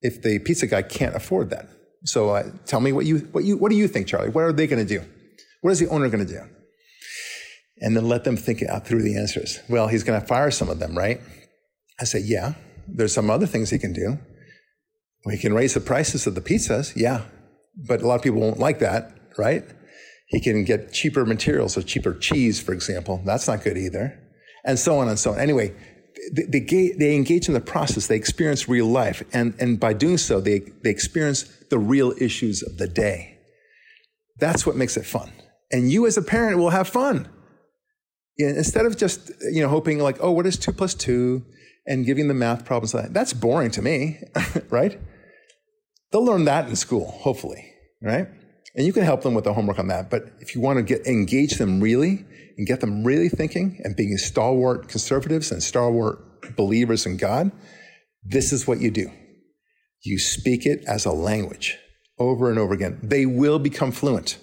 if 0.01 0.23
the 0.23 0.39
pizza 0.39 0.67
guy 0.67 0.83
can't 0.83 1.15
afford 1.15 1.51
that? 1.51 1.69
So 2.05 2.31
uh, 2.31 2.51
tell 2.67 2.81
me 2.81 2.93
what 2.93 3.07
you, 3.07 3.19
what 3.33 3.45
you, 3.45 3.57
what 3.57 3.71
do 3.71 3.77
you 3.77 3.89
think, 3.89 4.07
Charlie? 4.07 4.31
What 4.31 4.43
are 4.43 4.53
they 4.53 4.67
going 4.67 4.87
to 4.87 4.99
do? 4.99 5.05
What 5.63 5.71
is 5.71 5.79
the 5.79 5.89
owner 5.89 6.09
going 6.09 6.27
to 6.27 6.33
do? 6.33 6.41
And 7.79 7.97
then 7.97 8.09
let 8.09 8.25
them 8.25 8.37
think 8.37 8.63
out 8.63 8.87
through 8.87 9.03
the 9.03 9.17
answers. 9.17 9.61
Well, 9.69 9.89
he's 9.89 10.05
going 10.05 10.21
to 10.21 10.27
fire 10.27 10.51
some 10.51 10.69
of 10.69 10.79
them, 10.79 10.97
right? 10.97 11.21
I 12.01 12.05
say, 12.05 12.21
yeah, 12.21 12.55
there's 12.87 13.15
some 13.15 13.31
other 13.31 13.47
things 13.47 13.71
he 13.71 13.79
can 13.79 13.93
do. 13.93 14.19
We 15.25 15.39
can 15.39 15.55
raise 15.55 15.75
the 15.75 15.81
prices 15.81 16.27
of 16.27 16.35
the 16.35 16.41
pizzas, 16.41 16.93
yeah, 16.97 17.23
but 17.87 18.03
a 18.03 18.07
lot 18.07 18.17
of 18.17 18.23
people 18.23 18.41
won't 18.41 18.59
like 18.59 18.81
that, 18.81 19.13
right? 19.39 19.65
He 20.33 20.41
can 20.41 20.65
get 20.65 20.93
cheaper 20.93 21.25
materials, 21.25 21.77
or 21.77 21.83
cheaper 21.83 22.15
cheese, 22.15 22.61
for 22.61 22.73
example. 22.73 23.23
That's 23.25 23.47
not 23.47 23.63
good 23.63 23.79
either. 23.79 24.19
And 24.65 24.79
so 24.79 24.99
on 24.99 25.09
and 25.09 25.19
so 25.19 25.33
on. 25.33 25.39
Anyway, 25.39 25.75
they, 26.33 26.59
they, 26.59 26.93
they 26.99 27.15
engage 27.15 27.47
in 27.47 27.55
the 27.55 27.61
process. 27.61 28.09
They 28.09 28.17
experience 28.17 28.69
real 28.69 28.87
life. 28.87 29.23
And, 29.33 29.55
and 29.61 29.79
by 29.79 29.93
doing 29.93 30.19
so, 30.19 30.41
they, 30.41 30.61
they 30.83 30.91
experience 30.91 31.45
the 31.71 31.79
real 31.79 32.13
issues 32.19 32.63
of 32.63 32.79
the 32.79 32.89
day. 32.89 33.39
That's 34.41 34.67
what 34.67 34.75
makes 34.75 34.97
it 34.97 35.07
fun. 35.07 35.31
And 35.71 35.93
you 35.93 36.07
as 36.07 36.17
a 36.17 36.23
parent 36.23 36.59
will 36.59 36.71
have 36.71 36.89
fun. 36.89 37.29
Instead 38.39 38.87
of 38.87 38.97
just, 38.97 39.31
you 39.53 39.63
know, 39.63 39.69
hoping 39.69 40.01
like, 40.01 40.17
oh, 40.21 40.33
what 40.33 40.47
is 40.47 40.57
two 40.57 40.73
plus 40.73 40.95
two? 40.95 41.45
and 41.87 42.07
giving 42.07 42.29
them 42.29 42.39
math 42.39 42.65
problems. 42.65 42.93
That's 43.13 43.33
boring 43.33 43.71
to 43.73 43.83
me, 43.83 44.21
right? 44.71 44.99
They'll 46.11 46.25
learn 46.25 46.45
that 46.45 46.69
in 46.69 46.77
school, 46.77 47.11
hopefully, 47.11 47.73
right? 48.01 48.29
And 48.75 48.87
you 48.87 48.93
can 48.93 49.05
help 49.05 49.23
them 49.23 49.35
with 49.35 49.45
the 49.45 49.53
homework 49.53 49.79
on 49.79 49.89
that. 49.89 50.11
But 50.11 50.33
if 50.41 50.55
you 50.55 50.61
want 50.61 50.79
to 50.79 50.83
get 50.83 51.07
engage 51.07 51.59
them 51.59 51.81
really 51.81 52.25
and 52.57 52.67
get 52.67 52.81
them 52.81 53.05
really 53.05 53.29
thinking 53.29 53.81
and 53.85 53.97
being 53.97 54.17
stalwart 54.17 54.89
conservatives 54.89 55.51
and 55.53 55.63
stalwart 55.63 56.57
believers 56.57 57.05
in 57.07 57.17
God, 57.17 57.53
this 58.25 58.53
is 58.53 58.67
what 58.67 58.81
you 58.81 58.91
do. 58.91 59.11
You 60.03 60.19
speak 60.19 60.67
it 60.67 60.85
as 60.87 61.05
a 61.05 61.13
language 61.13 61.79
over 62.19 62.51
and 62.51 62.59
over 62.59 62.73
again. 62.73 62.99
They 63.03 63.27
will 63.27 63.59
become 63.59 63.93
fluent 63.93 64.39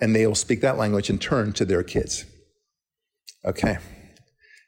and 0.00 0.16
they 0.16 0.26
will 0.26 0.34
speak 0.34 0.60
that 0.62 0.78
language 0.78 1.10
in 1.10 1.18
turn 1.18 1.52
to 1.54 1.64
their 1.64 1.82
kids. 1.82 2.24
Okay. 3.44 3.78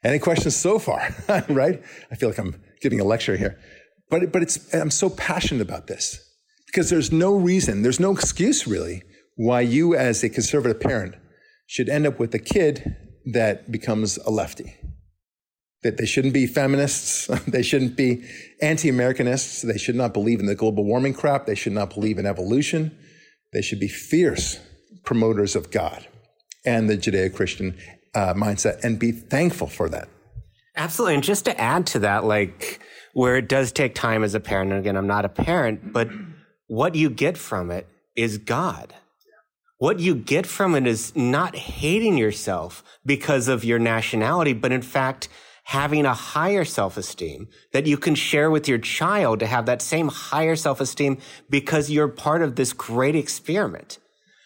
Any 0.03 0.19
questions 0.19 0.55
so 0.55 0.77
far? 0.77 1.09
right? 1.49 1.81
I 2.11 2.15
feel 2.15 2.29
like 2.29 2.37
I'm 2.37 2.61
giving 2.81 2.99
a 2.99 3.03
lecture 3.03 3.35
here. 3.35 3.59
But, 4.09 4.31
but 4.31 4.43
it's, 4.43 4.73
I'm 4.73 4.91
so 4.91 5.09
passionate 5.09 5.61
about 5.61 5.87
this 5.87 6.24
because 6.75 6.89
there's 6.89 7.09
no 7.09 7.33
reason, 7.33 7.83
there's 7.83 8.01
no 8.01 8.11
excuse 8.11 8.67
really 8.67 9.01
why 9.37 9.61
you 9.61 9.95
as 9.95 10.21
a 10.25 10.29
conservative 10.29 10.77
parent 10.81 11.15
should 11.67 11.87
end 11.87 12.05
up 12.05 12.19
with 12.19 12.35
a 12.35 12.39
kid 12.39 12.97
that 13.31 13.71
becomes 13.71 14.17
a 14.17 14.29
lefty. 14.29 14.75
That 15.83 15.95
they 15.95 16.05
shouldn't 16.05 16.33
be 16.33 16.45
feminists. 16.45 17.27
they 17.47 17.63
shouldn't 17.63 17.95
be 17.95 18.25
anti-Americanists. 18.61 19.61
They 19.61 19.77
should 19.77 19.95
not 19.95 20.13
believe 20.13 20.41
in 20.41 20.47
the 20.47 20.55
global 20.55 20.83
warming 20.83 21.13
crap. 21.13 21.45
They 21.45 21.55
should 21.55 21.71
not 21.71 21.93
believe 21.93 22.17
in 22.17 22.25
evolution. 22.25 22.97
They 23.53 23.61
should 23.61 23.79
be 23.79 23.87
fierce 23.87 24.59
promoters 25.05 25.55
of 25.55 25.71
God 25.71 26.05
and 26.65 26.89
the 26.89 26.97
Judeo-Christian 26.97 27.77
uh, 28.13 28.33
mindset 28.33 28.83
and 28.83 28.99
be 28.99 29.13
thankful 29.13 29.67
for 29.67 29.87
that. 29.87 30.09
Absolutely. 30.75 31.13
And 31.13 31.23
just 31.23 31.45
to 31.45 31.57
add 31.57 31.87
to 31.87 31.99
that, 31.99 32.25
like 32.25 32.81
where 33.13 33.37
it 33.37 33.47
does 33.47 33.71
take 33.71 33.95
time 33.95 34.25
as 34.25 34.35
a 34.35 34.41
parent, 34.41 34.71
and 34.71 34.81
again, 34.81 34.97
I'm 34.97 35.07
not 35.07 35.23
a 35.23 35.29
parent, 35.29 35.93
but 35.93 36.09
what 36.67 36.95
you 36.95 37.09
get 37.09 37.37
from 37.37 37.71
it 37.71 37.87
is 38.15 38.37
God. 38.37 38.93
What 39.77 39.99
you 39.99 40.15
get 40.15 40.47
from 40.47 40.73
it 40.75 40.87
is 40.87 41.15
not 41.15 41.55
hating 41.55 42.17
yourself 42.17 42.83
because 43.05 43.47
of 43.47 43.65
your 43.65 43.77
nationality, 43.79 44.53
but 44.53 44.71
in 44.71 44.81
fact, 44.81 45.27
having 45.65 46.05
a 46.05 46.13
higher 46.13 46.63
self-esteem 46.63 47.47
that 47.73 47.87
you 47.87 47.97
can 47.97 48.15
share 48.15 48.49
with 48.49 48.67
your 48.67 48.77
child 48.77 49.39
to 49.39 49.47
have 49.47 49.65
that 49.65 49.81
same 49.81 50.07
higher 50.07 50.55
self-esteem 50.55 51.17
because 51.49 51.89
you're 51.89 52.07
part 52.07 52.41
of 52.41 52.55
this 52.55 52.71
great 52.71 53.15
experiment. 53.15 53.97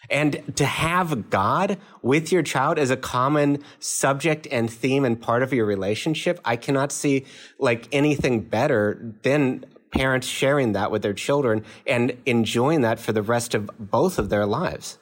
And 0.08 0.56
to 0.56 0.64
have 0.64 1.30
God 1.30 1.78
with 2.02 2.32
your 2.32 2.42
child 2.42 2.78
as 2.78 2.90
a 2.90 2.96
common 2.96 3.62
subject 3.78 4.48
and 4.50 4.68
theme 4.68 5.04
and 5.04 5.20
part 5.20 5.42
of 5.42 5.52
your 5.52 5.66
relationship, 5.66 6.40
I 6.44 6.56
cannot 6.56 6.90
see 6.90 7.26
like 7.58 7.86
anything 7.92 8.40
better 8.40 9.14
than 9.22 9.66
parents 9.92 10.26
sharing 10.26 10.72
that 10.72 10.90
with 10.90 11.02
their 11.02 11.12
children 11.12 11.64
and 11.86 12.16
enjoying 12.26 12.82
that 12.82 13.00
for 13.00 13.12
the 13.12 13.22
rest 13.22 13.54
of 13.54 13.70
both 13.78 14.18
of 14.18 14.28
their 14.28 14.46
lives. 14.46 14.98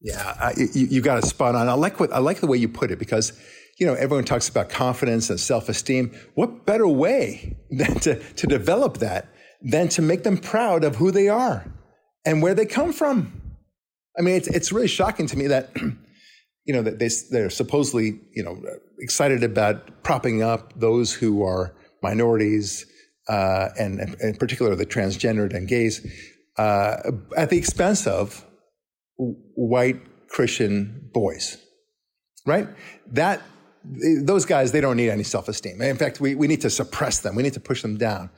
Yeah, 0.00 0.36
I, 0.38 0.52
you, 0.56 0.86
you 0.86 1.00
got 1.00 1.18
it 1.18 1.24
spot 1.24 1.54
on. 1.54 1.68
I 1.68 1.72
like 1.72 1.98
what 1.98 2.12
I 2.12 2.18
like 2.18 2.40
the 2.40 2.46
way 2.46 2.56
you 2.56 2.68
put 2.68 2.90
it 2.90 2.98
because 2.98 3.32
you 3.78 3.86
know 3.86 3.94
everyone 3.94 4.24
talks 4.24 4.48
about 4.48 4.68
confidence 4.68 5.28
and 5.28 5.40
self-esteem. 5.40 6.14
What 6.34 6.66
better 6.66 6.86
way 6.86 7.56
than 7.70 7.94
to, 8.00 8.22
to 8.34 8.46
develop 8.46 8.98
that 8.98 9.28
than 9.60 9.88
to 9.90 10.02
make 10.02 10.22
them 10.22 10.38
proud 10.38 10.84
of 10.84 10.96
who 10.96 11.10
they 11.10 11.28
are 11.28 11.66
and 12.24 12.42
where 12.42 12.54
they 12.54 12.66
come 12.66 12.92
from? 12.92 13.42
I 14.16 14.22
mean, 14.22 14.36
it's 14.36 14.48
it's 14.48 14.72
really 14.72 14.88
shocking 14.88 15.26
to 15.26 15.36
me 15.36 15.48
that 15.48 15.70
you 16.64 16.74
know 16.74 16.82
that 16.82 17.00
they 17.00 17.10
they're 17.30 17.50
supposedly 17.50 18.20
you 18.34 18.44
know 18.44 18.62
excited 19.00 19.42
about 19.42 20.04
propping 20.04 20.42
up 20.42 20.78
those 20.78 21.12
who 21.12 21.42
are 21.42 21.74
minorities 22.02 22.86
uh, 23.28 23.68
and, 23.78 24.16
in 24.20 24.34
particular 24.36 24.74
the 24.74 24.86
transgendered 24.86 25.54
and 25.54 25.68
gays 25.68 26.06
uh, 26.56 26.96
at 27.36 27.50
the 27.50 27.58
expense 27.58 28.06
of 28.06 28.44
white 29.16 30.00
Christian 30.28 31.10
boys, 31.12 31.58
right? 32.46 32.68
That 33.12 33.42
those 34.22 34.44
guys 34.44 34.72
they 34.72 34.80
don't 34.80 34.96
need 34.96 35.10
any 35.10 35.22
self-esteem. 35.22 35.80
In 35.80 35.96
fact, 35.96 36.20
we, 36.20 36.34
we 36.34 36.46
need 36.46 36.60
to 36.62 36.70
suppress 36.70 37.20
them. 37.20 37.34
We 37.36 37.42
need 37.42 37.54
to 37.54 37.60
push 37.60 37.82
them 37.82 37.96
down. 37.96 38.30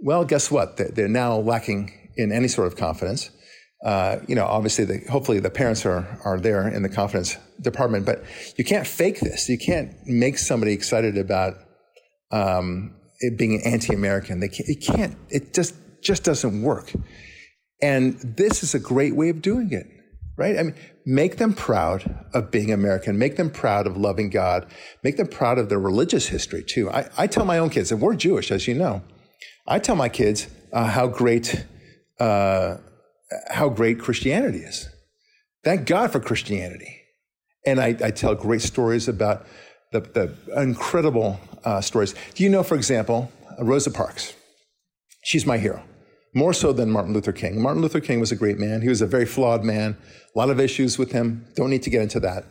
Well, 0.00 0.24
guess 0.24 0.50
what? 0.50 0.76
They're 0.76 1.08
now 1.08 1.36
lacking 1.36 2.10
in 2.16 2.32
any 2.32 2.48
sort 2.48 2.66
of 2.66 2.76
confidence. 2.76 3.30
Uh, 3.84 4.18
you 4.26 4.34
know, 4.34 4.46
obviously, 4.46 4.84
the, 4.84 5.00
hopefully 5.10 5.38
the 5.38 5.50
parents 5.50 5.84
are 5.86 6.18
are 6.24 6.40
there 6.40 6.66
in 6.66 6.82
the 6.82 6.88
confidence 6.88 7.36
department, 7.60 8.06
but 8.06 8.24
you 8.56 8.64
can't 8.64 8.86
fake 8.86 9.20
this. 9.20 9.48
You 9.48 9.58
can't 9.58 9.94
make 10.06 10.38
somebody 10.38 10.72
excited 10.72 11.18
about 11.18 11.54
um, 12.32 12.95
it 13.20 13.38
being 13.38 13.62
anti-American. 13.64 14.40
They 14.40 14.48
can't, 14.48 14.68
it 14.68 14.76
can't. 14.76 15.16
It 15.30 15.54
just 15.54 15.74
just 16.02 16.24
doesn't 16.24 16.62
work. 16.62 16.92
And 17.82 18.18
this 18.20 18.62
is 18.62 18.74
a 18.74 18.78
great 18.78 19.14
way 19.14 19.28
of 19.28 19.42
doing 19.42 19.72
it 19.72 19.86
right? 20.36 20.58
I 20.58 20.62
mean, 20.64 20.74
make 21.04 21.36
them 21.36 21.54
proud 21.54 22.26
of 22.34 22.50
being 22.50 22.72
American, 22.72 23.18
make 23.18 23.36
them 23.36 23.50
proud 23.50 23.86
of 23.86 23.96
loving 23.96 24.30
God, 24.30 24.66
make 25.02 25.16
them 25.16 25.26
proud 25.26 25.58
of 25.58 25.68
their 25.68 25.78
religious 25.78 26.26
history 26.26 26.62
too. 26.62 26.90
I, 26.90 27.08
I 27.16 27.26
tell 27.26 27.44
my 27.44 27.58
own 27.58 27.70
kids, 27.70 27.90
and 27.90 28.00
we're 28.00 28.14
Jewish, 28.14 28.50
as 28.50 28.68
you 28.68 28.74
know, 28.74 29.02
I 29.66 29.78
tell 29.78 29.96
my 29.96 30.08
kids 30.08 30.46
uh, 30.72 30.84
how 30.84 31.06
great 31.06 31.64
uh, 32.20 32.76
how 33.50 33.68
great 33.68 33.98
Christianity 33.98 34.58
is. 34.58 34.88
Thank 35.64 35.86
God 35.86 36.12
for 36.12 36.20
Christianity, 36.20 37.02
and 37.66 37.80
I, 37.80 37.96
I 38.02 38.10
tell 38.10 38.34
great 38.34 38.62
stories 38.62 39.08
about 39.08 39.46
the, 39.92 40.00
the 40.00 40.60
incredible 40.60 41.40
uh, 41.66 41.82
stories. 41.82 42.14
Do 42.34 42.42
you 42.42 42.48
know, 42.48 42.62
for 42.62 42.76
example, 42.76 43.30
Rosa 43.58 43.90
Parks? 43.90 44.32
She's 45.22 45.44
my 45.44 45.58
hero 45.58 45.82
more 46.36 46.52
so 46.52 46.70
than 46.70 46.90
Martin 46.90 47.14
Luther 47.14 47.32
King. 47.32 47.62
Martin 47.62 47.80
Luther 47.80 47.98
King 47.98 48.20
was 48.20 48.30
a 48.30 48.36
great 48.36 48.58
man. 48.58 48.82
He 48.82 48.90
was 48.90 49.00
a 49.00 49.06
very 49.06 49.24
flawed 49.24 49.64
man, 49.64 49.96
a 50.34 50.38
lot 50.38 50.50
of 50.50 50.60
issues 50.60 50.98
with 50.98 51.12
him. 51.12 51.46
Don't 51.56 51.70
need 51.70 51.82
to 51.84 51.90
get 51.90 52.02
into 52.02 52.20
that. 52.20 52.44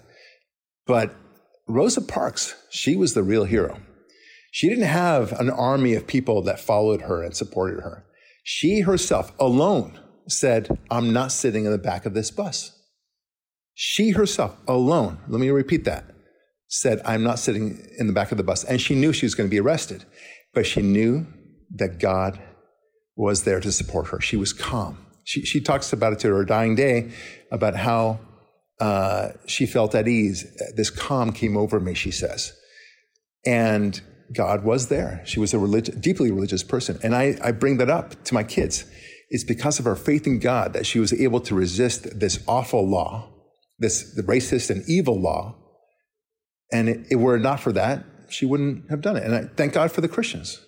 But 0.88 1.13
Rosa 1.67 2.01
Parks, 2.01 2.56
she 2.71 2.95
was 2.95 3.13
the 3.13 3.21
real 3.21 3.45
hero. 3.45 3.80
She 4.51 4.67
didn't 4.67 4.86
have 4.86 5.39
an 5.39 5.51
army 5.51 5.93
of 5.93 6.08
people 6.08 6.41
that 6.43 6.60
followed 6.60 7.01
her 7.04 7.21
and 7.21 7.36
supported 7.36 7.82
her. 7.82 8.06
She 8.43 8.80
herself 8.80 9.32
alone 9.39 9.99
said, 10.28 10.80
I'm 10.89 11.13
not 11.13 11.32
sitting 11.32 11.65
in 11.65 11.71
the 11.71 11.78
back 11.78 12.08
of 12.08 12.15
this 12.15 12.32
bus. 12.32 12.71
She 13.75 14.12
herself 14.12 14.58
alone, 14.67 15.19
let 15.28 15.39
me 15.39 15.51
repeat 15.51 15.84
that, 15.84 16.06
said, 16.67 17.01
I'm 17.06 17.23
not 17.23 17.39
sitting 17.39 17.86
in 17.97 18.08
the 18.08 18.13
back 18.13 18.32
of 18.32 18.38
the 18.38 18.43
bus. 18.43 18.63
And 18.63 18.82
she 18.82 18.95
knew 18.95 19.13
she 19.13 19.25
was 19.25 19.36
going 19.36 19.49
to 19.49 19.51
be 19.51 19.60
arrested, 19.60 20.06
but 20.54 20.65
she 20.65 20.82
knew 20.82 21.25
that 21.75 21.99
God 21.99 22.39
was 23.15 23.43
there 23.43 23.60
to 23.60 23.71
support 23.71 24.08
her. 24.08 24.19
She 24.19 24.36
was 24.36 24.54
calm. 24.54 25.06
She, 25.23 25.43
she 25.43 25.62
talks 25.62 25.93
about 25.93 26.13
it 26.13 26.19
to 26.19 26.34
her 26.34 26.45
dying 26.45 26.75
day 26.75 27.12
about 27.51 27.75
how 27.75 28.19
uh, 28.80 29.30
she 29.47 29.65
felt 29.65 29.95
at 29.95 30.08
ease. 30.08 30.45
This 30.75 30.89
calm 30.89 31.32
came 31.32 31.56
over 31.58 31.80
me, 31.80 31.93
she 31.93 32.12
says. 32.12 32.54
And 33.45 34.01
God 34.34 34.63
was 34.63 34.88
there. 34.88 35.21
She 35.25 35.39
was 35.39 35.54
a 35.54 35.60
relig- 35.60 36.01
deeply 36.01 36.32
religious 36.32 36.63
person. 36.63 36.99
And 37.04 37.15
I, 37.15 37.38
I 37.43 37.51
bring 37.51 37.78
that 37.78 37.89
up 37.89 38.23
to 38.25 38.34
my 38.34 38.43
kids. 38.43 38.86
It's 39.30 39.43
because 39.43 39.80
of 39.80 39.86
her 39.86 39.95
faith 39.95 40.28
in 40.28 40.39
God 40.39 40.73
that 40.73 40.86
she 40.86 40.99
was 40.99 41.13
able 41.13 41.39
to 41.41 41.56
resist 41.56 42.19
this 42.19 42.43
awful 42.47 42.88
law, 42.88 43.32
this 43.80 44.19
racist 44.21 44.69
and 44.69 44.84
evil 44.88 45.19
law. 45.19 45.56
And 46.71 46.89
it, 46.89 47.08
it 47.12 47.15
were 47.15 47.39
not 47.39 47.60
for 47.60 47.71
that, 47.73 48.04
she 48.30 48.45
wouldn't 48.45 48.89
have 48.89 49.01
done 49.01 49.17
it. 49.17 49.23
And 49.23 49.36
I 49.36 49.43
thank 49.56 49.73
God 49.73 49.91
for 49.91 50.01
the 50.01 50.08
Christians. 50.08 50.60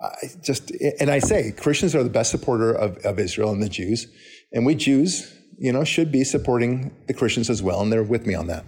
I 0.00 0.10
just 0.42 0.72
and 1.00 1.10
I 1.10 1.18
say 1.18 1.52
Christians 1.52 1.94
are 1.94 2.02
the 2.02 2.10
best 2.10 2.30
supporter 2.30 2.72
of, 2.72 2.98
of 2.98 3.18
Israel 3.18 3.50
and 3.50 3.62
the 3.62 3.68
Jews, 3.68 4.06
and 4.52 4.66
we 4.66 4.74
Jews, 4.74 5.32
you 5.58 5.72
know, 5.72 5.84
should 5.84 6.10
be 6.10 6.24
supporting 6.24 6.94
the 7.06 7.14
Christians 7.14 7.48
as 7.48 7.62
well, 7.62 7.80
and 7.80 7.92
they're 7.92 8.02
with 8.02 8.26
me 8.26 8.34
on 8.34 8.48
that. 8.48 8.64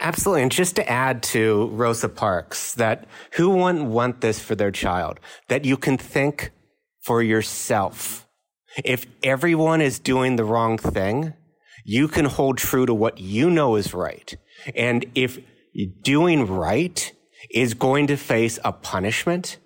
Absolutely. 0.00 0.42
And 0.42 0.52
just 0.52 0.76
to 0.76 0.88
add 0.88 1.22
to 1.24 1.68
Rosa 1.72 2.08
Parks, 2.08 2.74
that 2.74 3.06
who 3.32 3.50
wouldn't 3.50 3.86
want 3.86 4.20
this 4.20 4.38
for 4.38 4.54
their 4.54 4.70
child? 4.70 5.18
That 5.48 5.64
you 5.64 5.76
can 5.76 5.98
think 5.98 6.52
for 7.00 7.22
yourself. 7.22 8.26
If 8.84 9.06
everyone 9.22 9.80
is 9.80 9.98
doing 9.98 10.36
the 10.36 10.44
wrong 10.44 10.78
thing, 10.78 11.34
you 11.84 12.06
can 12.06 12.26
hold 12.26 12.58
true 12.58 12.86
to 12.86 12.94
what 12.94 13.18
you 13.18 13.50
know 13.50 13.74
is 13.74 13.92
right. 13.92 14.36
And 14.76 15.06
if 15.14 15.38
doing 16.02 16.46
right 16.46 17.12
is 17.50 17.74
going 17.74 18.06
to 18.08 18.16
face 18.16 18.58
a 18.64 18.72
punishment, 18.72 19.58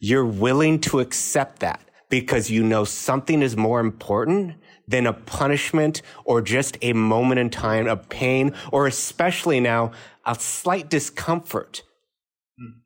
you're 0.00 0.26
willing 0.26 0.80
to 0.80 1.00
accept 1.00 1.60
that 1.60 1.80
because 2.08 2.50
you 2.50 2.62
know 2.62 2.84
something 2.84 3.40
is 3.42 3.56
more 3.56 3.80
important 3.80 4.54
than 4.86 5.06
a 5.06 5.12
punishment 5.12 6.02
or 6.24 6.42
just 6.42 6.76
a 6.82 6.92
moment 6.92 7.38
in 7.38 7.48
time 7.48 7.86
of 7.86 8.08
pain 8.08 8.54
or 8.70 8.86
especially 8.86 9.60
now 9.60 9.92
a 10.26 10.34
slight 10.34 10.90
discomfort. 10.90 11.82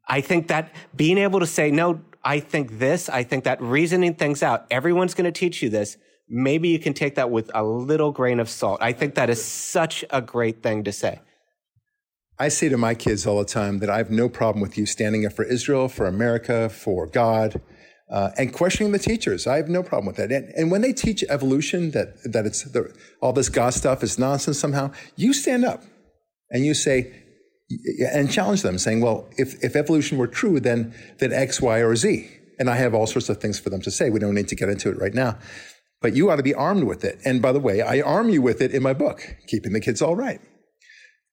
I 0.08 0.20
think 0.20 0.48
that 0.48 0.72
being 0.94 1.18
able 1.18 1.40
to 1.40 1.46
say, 1.46 1.70
no, 1.70 2.00
I 2.24 2.40
think 2.40 2.78
this, 2.78 3.08
I 3.08 3.22
think 3.22 3.44
that 3.44 3.60
reasoning 3.60 4.14
things 4.14 4.42
out, 4.42 4.66
everyone's 4.70 5.14
going 5.14 5.32
to 5.32 5.38
teach 5.38 5.62
you 5.62 5.68
this. 5.68 5.96
Maybe 6.28 6.68
you 6.68 6.78
can 6.78 6.92
take 6.92 7.14
that 7.16 7.30
with 7.30 7.50
a 7.54 7.64
little 7.64 8.12
grain 8.12 8.40
of 8.40 8.48
salt. 8.48 8.78
I 8.82 8.92
think 8.92 9.14
that 9.14 9.30
is 9.30 9.44
such 9.44 10.04
a 10.10 10.20
great 10.20 10.62
thing 10.62 10.84
to 10.84 10.92
say. 10.92 11.20
I 12.38 12.48
say 12.48 12.68
to 12.68 12.76
my 12.76 12.94
kids 12.94 13.26
all 13.26 13.38
the 13.38 13.46
time 13.46 13.78
that 13.78 13.88
I 13.88 13.96
have 13.96 14.10
no 14.10 14.28
problem 14.28 14.60
with 14.60 14.76
you 14.76 14.84
standing 14.84 15.24
up 15.24 15.32
for 15.32 15.44
Israel, 15.44 15.88
for 15.88 16.06
America, 16.06 16.68
for 16.68 17.06
God, 17.06 17.62
uh, 18.10 18.30
and 18.36 18.52
questioning 18.52 18.92
the 18.92 18.98
teachers. 18.98 19.46
I 19.46 19.56
have 19.56 19.68
no 19.68 19.82
problem 19.82 20.06
with 20.06 20.16
that. 20.16 20.30
And, 20.30 20.52
and 20.54 20.70
when 20.70 20.82
they 20.82 20.92
teach 20.92 21.24
evolution, 21.30 21.92
that 21.92 22.08
that 22.30 22.44
it's 22.44 22.62
the, 22.64 22.94
all 23.22 23.32
this 23.32 23.48
God 23.48 23.72
stuff 23.72 24.02
is 24.02 24.18
nonsense 24.18 24.58
somehow, 24.58 24.92
you 25.16 25.32
stand 25.32 25.64
up 25.64 25.82
and 26.50 26.64
you 26.66 26.74
say 26.74 27.10
and 28.12 28.30
challenge 28.30 28.62
them, 28.62 28.76
saying, 28.78 29.00
"Well, 29.00 29.28
if 29.38 29.64
if 29.64 29.74
evolution 29.74 30.18
were 30.18 30.28
true, 30.28 30.60
then 30.60 30.94
then 31.18 31.32
X, 31.32 31.62
Y, 31.62 31.78
or 31.78 31.96
Z." 31.96 32.30
And 32.58 32.68
I 32.70 32.76
have 32.76 32.94
all 32.94 33.06
sorts 33.06 33.28
of 33.28 33.40
things 33.40 33.58
for 33.58 33.70
them 33.70 33.80
to 33.82 33.90
say. 33.90 34.10
We 34.10 34.20
don't 34.20 34.34
need 34.34 34.48
to 34.48 34.56
get 34.56 34.68
into 34.68 34.90
it 34.90 34.98
right 34.98 35.14
now. 35.14 35.38
But 36.02 36.14
you 36.14 36.30
ought 36.30 36.36
to 36.36 36.42
be 36.42 36.54
armed 36.54 36.84
with 36.84 37.04
it. 37.04 37.18
And 37.24 37.40
by 37.40 37.52
the 37.52 37.60
way, 37.60 37.80
I 37.80 38.02
arm 38.02 38.28
you 38.28 38.40
with 38.40 38.60
it 38.60 38.72
in 38.72 38.82
my 38.82 38.92
book, 38.92 39.36
Keeping 39.46 39.72
the 39.72 39.80
Kids 39.80 40.00
All 40.02 40.16
Right 40.16 40.40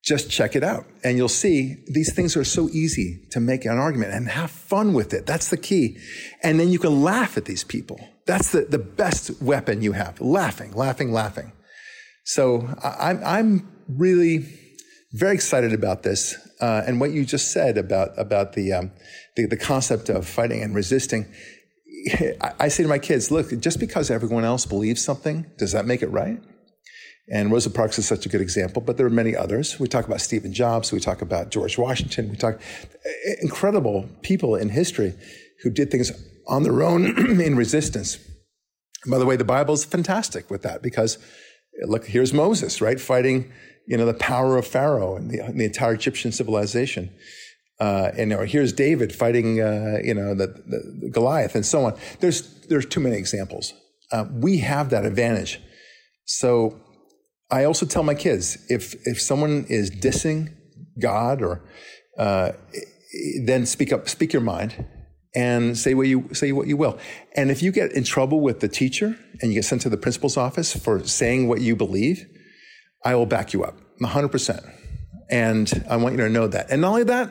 just 0.04 0.30
check 0.30 0.56
it 0.56 0.64
out 0.64 0.86
and 1.04 1.18
you'll 1.18 1.30
see 1.30 1.78
these 1.88 2.14
things 2.14 2.36
are 2.36 2.44
so 2.44 2.70
easy 2.70 3.22
to 3.32 3.40
make 3.40 3.64
an 3.64 3.78
argument 3.78 4.14
and 4.14 4.28
have 4.28 4.52
fun 4.52 4.94
with 4.94 5.14
it. 5.14 5.26
That's 5.26 5.50
the 5.50 5.58
key. 5.58 5.98
And 6.44 6.60
then 6.60 6.70
you 6.70 6.78
can 6.78 7.02
laugh 7.02 7.38
at 7.38 7.46
these 7.46 7.64
people. 7.64 8.00
That's 8.26 8.52
the, 8.52 8.62
the 8.62 8.80
best 8.80 9.42
weapon 9.42 9.82
you 9.82 9.94
have. 9.94 10.20
Laughing, 10.20 10.74
laughing, 10.74 11.14
laughing. 11.14 11.54
So 12.26 12.68
I'm, 12.84 13.22
I'm 13.24 13.72
really 13.88 14.46
very 15.14 15.36
excited 15.36 15.74
about 15.74 16.04
this. 16.04 16.36
Uh, 16.60 16.84
and 16.86 17.00
what 17.00 17.12
you 17.12 17.26
just 17.26 17.52
said 17.52 17.78
about, 17.78 18.10
about 18.18 18.54
the, 18.54 18.74
um, 18.74 18.92
the, 19.38 19.46
the 19.46 19.58
concept 19.58 20.10
of 20.10 20.28
fighting 20.28 20.62
and 20.62 20.76
resisting. 20.76 21.32
I, 22.42 22.52
I 22.60 22.68
say 22.68 22.84
to 22.84 22.90
my 22.90 23.00
kids, 23.00 23.32
look, 23.32 23.58
just 23.60 23.80
because 23.80 24.12
everyone 24.12 24.44
else 24.44 24.66
believes 24.66 25.04
something, 25.04 25.46
does 25.58 25.72
that 25.72 25.86
make 25.86 26.02
it 26.02 26.08
right? 26.08 26.42
And 27.32 27.52
Rosa 27.52 27.70
Parks 27.70 27.98
is 27.98 28.08
such 28.08 28.26
a 28.26 28.30
good 28.30 28.42
example, 28.42 28.82
but 28.82 28.98
there 28.98 29.06
are 29.06 29.12
many 29.12 29.36
others. 29.36 29.80
We 29.80 29.88
talk 29.88 30.06
about 30.06 30.20
Stephen 30.20 30.54
Jobs, 30.54 30.92
we 30.92 31.00
talk 31.00 31.22
about 31.22 31.52
George 31.52 31.78
Washington, 31.78 32.30
we 32.30 32.36
talk 32.36 32.60
incredible 33.42 34.10
people 34.22 34.56
in 34.56 34.70
history 34.70 35.14
who 35.64 35.70
did 35.70 35.90
things 35.90 36.12
on 36.48 36.64
their 36.64 36.84
own 36.84 37.06
in 37.42 37.56
resistance. 37.56 38.18
And 39.04 39.12
by 39.12 39.18
the 39.18 39.26
way, 39.26 39.38
the 39.38 39.46
Bible 39.46 39.74
is 39.74 39.86
fantastic 39.86 40.50
with 40.50 40.64
that 40.64 40.82
because 40.82 41.18
look, 41.84 42.06
here's 42.06 42.34
Moses, 42.34 42.82
right, 42.82 43.00
fighting, 43.00 43.52
you 43.88 43.98
know, 43.98 44.06
the 44.06 44.14
power 44.14 44.58
of 44.58 44.68
Pharaoh 44.68 45.16
and 45.16 45.32
the, 45.32 45.40
and 45.40 45.60
the 45.60 45.66
entire 45.66 45.94
Egyptian 45.94 46.32
civilization. 46.32 47.10
Uh, 47.80 48.12
and 48.18 48.30
know, 48.30 48.42
here's 48.42 48.72
David 48.72 49.14
fighting, 49.14 49.60
uh, 49.60 49.98
you 50.04 50.14
know, 50.14 50.36
the, 50.36 50.48
the, 50.48 51.00
the, 51.02 51.10
Goliath 51.10 51.56
and 51.56 51.66
so 51.66 51.86
on. 51.86 51.98
There's 52.20 52.42
there's 52.68 52.86
too 52.86 53.00
many 53.00 53.18
examples. 53.18 53.74
Uh, 54.12 54.26
we 54.32 54.60
have 54.60 54.90
that 54.92 55.06
advantage. 55.06 55.60
So 56.26 56.80
I 57.54 57.66
also 57.66 57.86
tell 57.86 58.02
my 58.02 58.16
kids 58.16 58.58
if 58.68 58.96
if 59.06 59.22
someone 59.22 59.66
is 59.70 59.92
dissing 59.92 60.54
God 61.00 61.44
or 61.44 61.62
uh, 62.18 62.54
then 63.46 63.68
speak 63.68 63.94
up, 63.94 64.10
speak 64.10 64.34
your 64.34 64.42
mind, 64.42 64.86
and 65.36 65.78
say 65.78 65.94
what 65.94 66.08
you 66.08 66.30
say 66.34 66.52
what 66.52 66.68
you 66.68 66.78
will. 66.78 66.98
And 67.36 67.52
if 67.52 67.62
you 67.62 67.72
get 67.72 67.92
in 67.92 68.04
trouble 68.06 68.42
with 68.42 68.60
the 68.60 68.68
teacher 68.68 69.16
and 69.40 69.52
you 69.52 69.60
get 69.60 69.66
sent 69.66 69.82
to 69.84 69.90
the 69.90 69.98
principal's 69.98 70.36
office 70.36 70.76
for 70.76 71.06
saying 71.06 71.48
what 71.48 71.62
you 71.62 71.76
believe, 71.76 72.26
I 73.06 73.14
will 73.14 73.28
back 73.28 73.54
you 73.54 73.64
up 73.64 73.76
100%. 74.02 74.72
And 75.30 75.86
I 75.88 75.98
want 75.98 76.16
you 76.16 76.22
to 76.22 76.30
know 76.30 76.48
that. 76.48 76.72
And 76.72 76.82
not 76.82 76.90
only 76.90 77.04
that, 77.04 77.30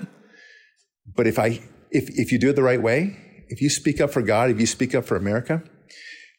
but 1.17 1.27
if 1.27 1.39
I 1.39 1.61
if 1.91 2.05
if 2.11 2.31
you 2.31 2.39
do 2.39 2.51
it 2.51 2.57
the 2.57 2.63
right 2.63 2.81
way, 2.81 3.17
if 3.49 3.61
you 3.61 3.69
speak 3.69 4.01
up 4.01 4.11
for 4.13 4.23
God, 4.23 4.51
if 4.51 4.61
you 4.61 4.67
speak 4.67 4.95
up 4.95 5.05
for 5.05 5.17
America, 5.17 5.65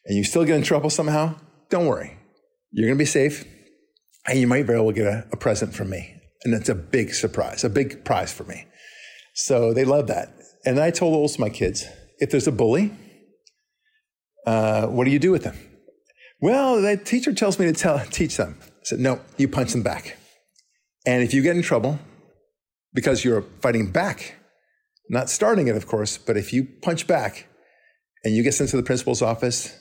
and 0.06 0.16
you 0.16 0.24
still 0.24 0.44
get 0.44 0.56
in 0.56 0.62
trouble 0.62 0.88
somehow, 0.88 1.34
don't 1.68 1.86
worry. 1.86 2.16
You're 2.72 2.88
going 2.88 2.98
to 2.98 3.02
be 3.02 3.06
safe, 3.06 3.44
and 4.26 4.38
you 4.38 4.46
might 4.46 4.66
very 4.66 4.80
well 4.80 4.92
get 4.92 5.06
a, 5.06 5.26
a 5.32 5.36
present 5.36 5.74
from 5.74 5.90
me. 5.90 6.20
And 6.44 6.54
it's 6.54 6.68
a 6.68 6.74
big 6.74 7.14
surprise, 7.14 7.64
a 7.64 7.70
big 7.70 8.04
prize 8.04 8.32
for 8.32 8.44
me. 8.44 8.66
So 9.34 9.72
they 9.72 9.84
love 9.84 10.06
that. 10.08 10.34
And 10.64 10.78
I 10.78 10.90
told 10.90 11.14
also 11.14 11.40
my 11.40 11.50
kids, 11.50 11.84
if 12.18 12.30
there's 12.30 12.46
a 12.46 12.52
bully, 12.52 12.92
uh, 14.46 14.86
what 14.86 15.04
do 15.04 15.10
you 15.10 15.18
do 15.18 15.30
with 15.30 15.44
them? 15.44 15.56
Well, 16.40 16.80
the 16.80 16.96
teacher 16.96 17.32
tells 17.32 17.58
me 17.58 17.66
to 17.66 17.72
tell, 17.72 17.98
teach 18.10 18.36
them. 18.36 18.58
I 18.60 18.66
said, 18.82 19.00
no, 19.00 19.20
you 19.36 19.48
punch 19.48 19.72
them 19.72 19.82
back. 19.82 20.16
And 21.06 21.22
if 21.22 21.34
you 21.34 21.42
get 21.42 21.56
in 21.56 21.62
trouble 21.62 21.98
because 22.92 23.24
you're 23.24 23.42
fighting 23.60 23.90
back, 23.90 24.36
not 25.10 25.28
starting 25.28 25.68
it, 25.68 25.76
of 25.76 25.86
course, 25.86 26.16
but 26.16 26.36
if 26.36 26.52
you 26.52 26.66
punch 26.82 27.06
back 27.06 27.46
and 28.24 28.34
you 28.34 28.42
get 28.42 28.54
sent 28.54 28.70
to 28.70 28.76
the 28.76 28.82
principal's 28.82 29.20
office, 29.20 29.78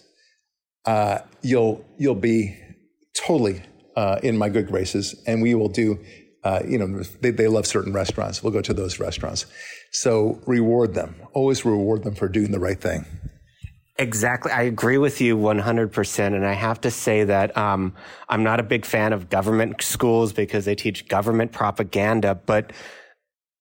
uh, 0.86 1.20
you'll 1.42 1.86
you'll 1.98 2.16
be 2.16 2.58
totally 3.16 3.62
uh, 3.96 4.20
in 4.24 4.38
my 4.38 4.50
good 4.50 4.68
graces, 4.68 5.16
and 5.28 5.42
we 5.42 5.56
will 5.56 5.70
do. 5.70 6.00
Uh, 6.44 6.62
you 6.68 6.78
know, 6.78 7.02
they, 7.22 7.32
they 7.32 7.48
love 7.48 7.66
certain 7.66 7.94
restaurants. 7.94 8.44
We'll 8.44 8.52
go 8.52 8.62
to 8.62 8.74
those 8.74 9.00
restaurants. 9.00 9.46
So 9.92 10.42
reward 10.46 10.94
them. 10.94 11.16
Always 11.32 11.64
reward 11.64 12.04
them 12.04 12.16
for 12.16 12.28
doing 12.28 12.52
the 12.52 12.60
right 12.60 12.80
thing. 12.82 13.06
Exactly. 13.98 14.52
I 14.52 14.64
agree 14.64 14.98
with 14.98 15.22
you 15.22 15.38
100%. 15.38 16.20
And 16.26 16.46
I 16.46 16.54
have 16.54 16.82
to 16.82 16.92
say 16.92 17.24
that 17.26 17.56
um, 17.56 17.94
I'm 18.28 18.44
not 18.44 18.60
a 18.60 18.64
big 18.64 18.86
fan 18.86 19.14
of 19.14 19.30
government 19.30 19.82
schools 19.82 20.34
because 20.34 20.66
they 20.66 20.76
teach 20.76 21.08
government 21.08 21.52
propaganda. 21.52 22.34
But 22.34 22.74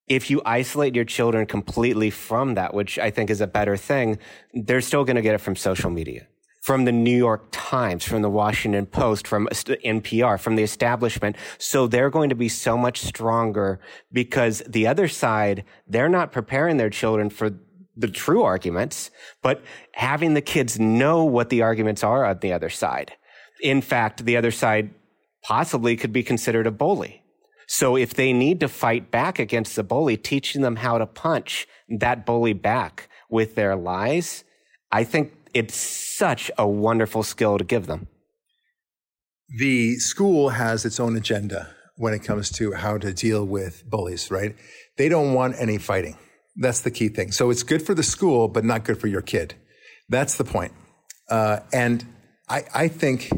if 0.09 0.31
you 0.31 0.41
isolate 0.47 0.95
your 0.95 1.05
children 1.05 1.47
completely 1.47 2.11
from 2.11 2.55
that, 2.55 2.73
which 2.73 2.99
I 2.99 3.11
think 3.11 3.29
is 3.29 3.41
a 3.41 3.47
better 3.47 3.77
thing, 3.77 4.19
they're 4.55 4.81
still 4.81 5.05
going 5.05 5.17
to 5.17 5.23
get 5.23 5.35
it 5.35 5.39
from 5.39 5.55
social 5.55 5.91
media, 5.91 6.27
from 6.63 6.85
the 6.85 6.93
New 6.93 7.17
York 7.17 7.49
Times, 7.51 8.05
from 8.05 8.23
the 8.23 8.31
Washington 8.31 8.87
Post, 8.87 9.27
from 9.27 9.49
NPR, 9.49 10.39
from 10.39 10.55
the 10.55 10.63
establishment. 10.63 11.35
So 11.59 11.89
they're 11.89 12.09
going 12.09 12.29
to 12.29 12.37
be 12.37 12.49
so 12.49 12.79
much 12.79 13.01
stronger 13.01 13.81
because 14.13 14.63
the 14.69 14.87
other 14.87 15.09
side, 15.09 15.65
they're 15.89 16.09
not 16.09 16.31
preparing 16.31 16.77
their 16.77 16.89
children 16.89 17.31
for 17.31 17.51
the 17.97 18.07
true 18.07 18.45
arguments, 18.45 19.11
but 19.43 19.63
having 19.95 20.35
the 20.35 20.41
kids 20.41 20.79
know 20.79 21.25
what 21.25 21.51
the 21.51 21.63
arguments 21.63 22.05
are 22.05 22.25
on 22.25 22.39
the 22.39 22.53
other 22.53 22.71
side. 22.71 23.13
In 23.61 23.83
fact, 23.83 24.25
the 24.25 24.37
other 24.37 24.53
side 24.53 24.91
possibly 25.43 25.97
could 25.97 26.13
be 26.13 26.23
considered 26.23 26.69
a 26.69 26.71
bully. 26.71 27.25
So 27.67 27.97
if 27.97 28.15
they 28.15 28.33
need 28.33 28.61
to 28.61 28.69
fight 28.69 29.11
back 29.11 29.41
against 29.41 29.75
the 29.75 29.83
bully, 29.83 30.17
teaching 30.17 30.63
them 30.63 30.77
how 30.77 30.99
to 30.99 31.07
punch 31.07 31.67
that 31.89 32.25
bully 32.25 32.53
back 32.53 33.09
with 33.29 33.57
their 33.57 33.75
lies, 33.75 34.45
I 34.93 35.03
think 35.03 35.33
it's 35.55 35.75
such 35.77 36.51
a 36.59 36.67
wonderful 36.67 37.23
skill 37.23 37.59
to 37.59 37.65
give 37.65 37.87
them. 37.87 38.09
The 39.59 39.97
school 39.97 40.51
has 40.51 40.85
its 40.85 40.99
own 40.99 41.17
agenda 41.17 41.71
when 41.97 42.15
it 42.15 42.21
comes 42.21 42.51
to 42.53 42.73
how 42.73 42.99
to 42.99 43.13
deal 43.13 43.45
with 43.45 43.89
bullies, 43.89 44.31
right? 44.31 44.57
They 44.97 45.09
don't 45.09 45.35
want 45.35 45.57
any 45.59 45.79
fighting. 45.79 46.17
That's 46.57 46.81
the 46.81 46.91
key 46.91 47.09
thing. 47.09 47.33
So 47.33 47.51
it's 47.51 47.63
good 47.63 47.83
for 47.83 47.95
the 47.95 48.03
school, 48.03 48.49
but 48.49 48.65
not 48.65 48.85
good 48.85 48.99
for 48.99 49.07
your 49.09 49.23
kid. 49.23 49.55
That's 50.09 50.37
the 50.37 50.45
point. 50.45 50.73
Uh, 51.29 51.61
and 51.73 52.05
I, 52.49 52.65
I 52.75 52.89
think 52.89 53.31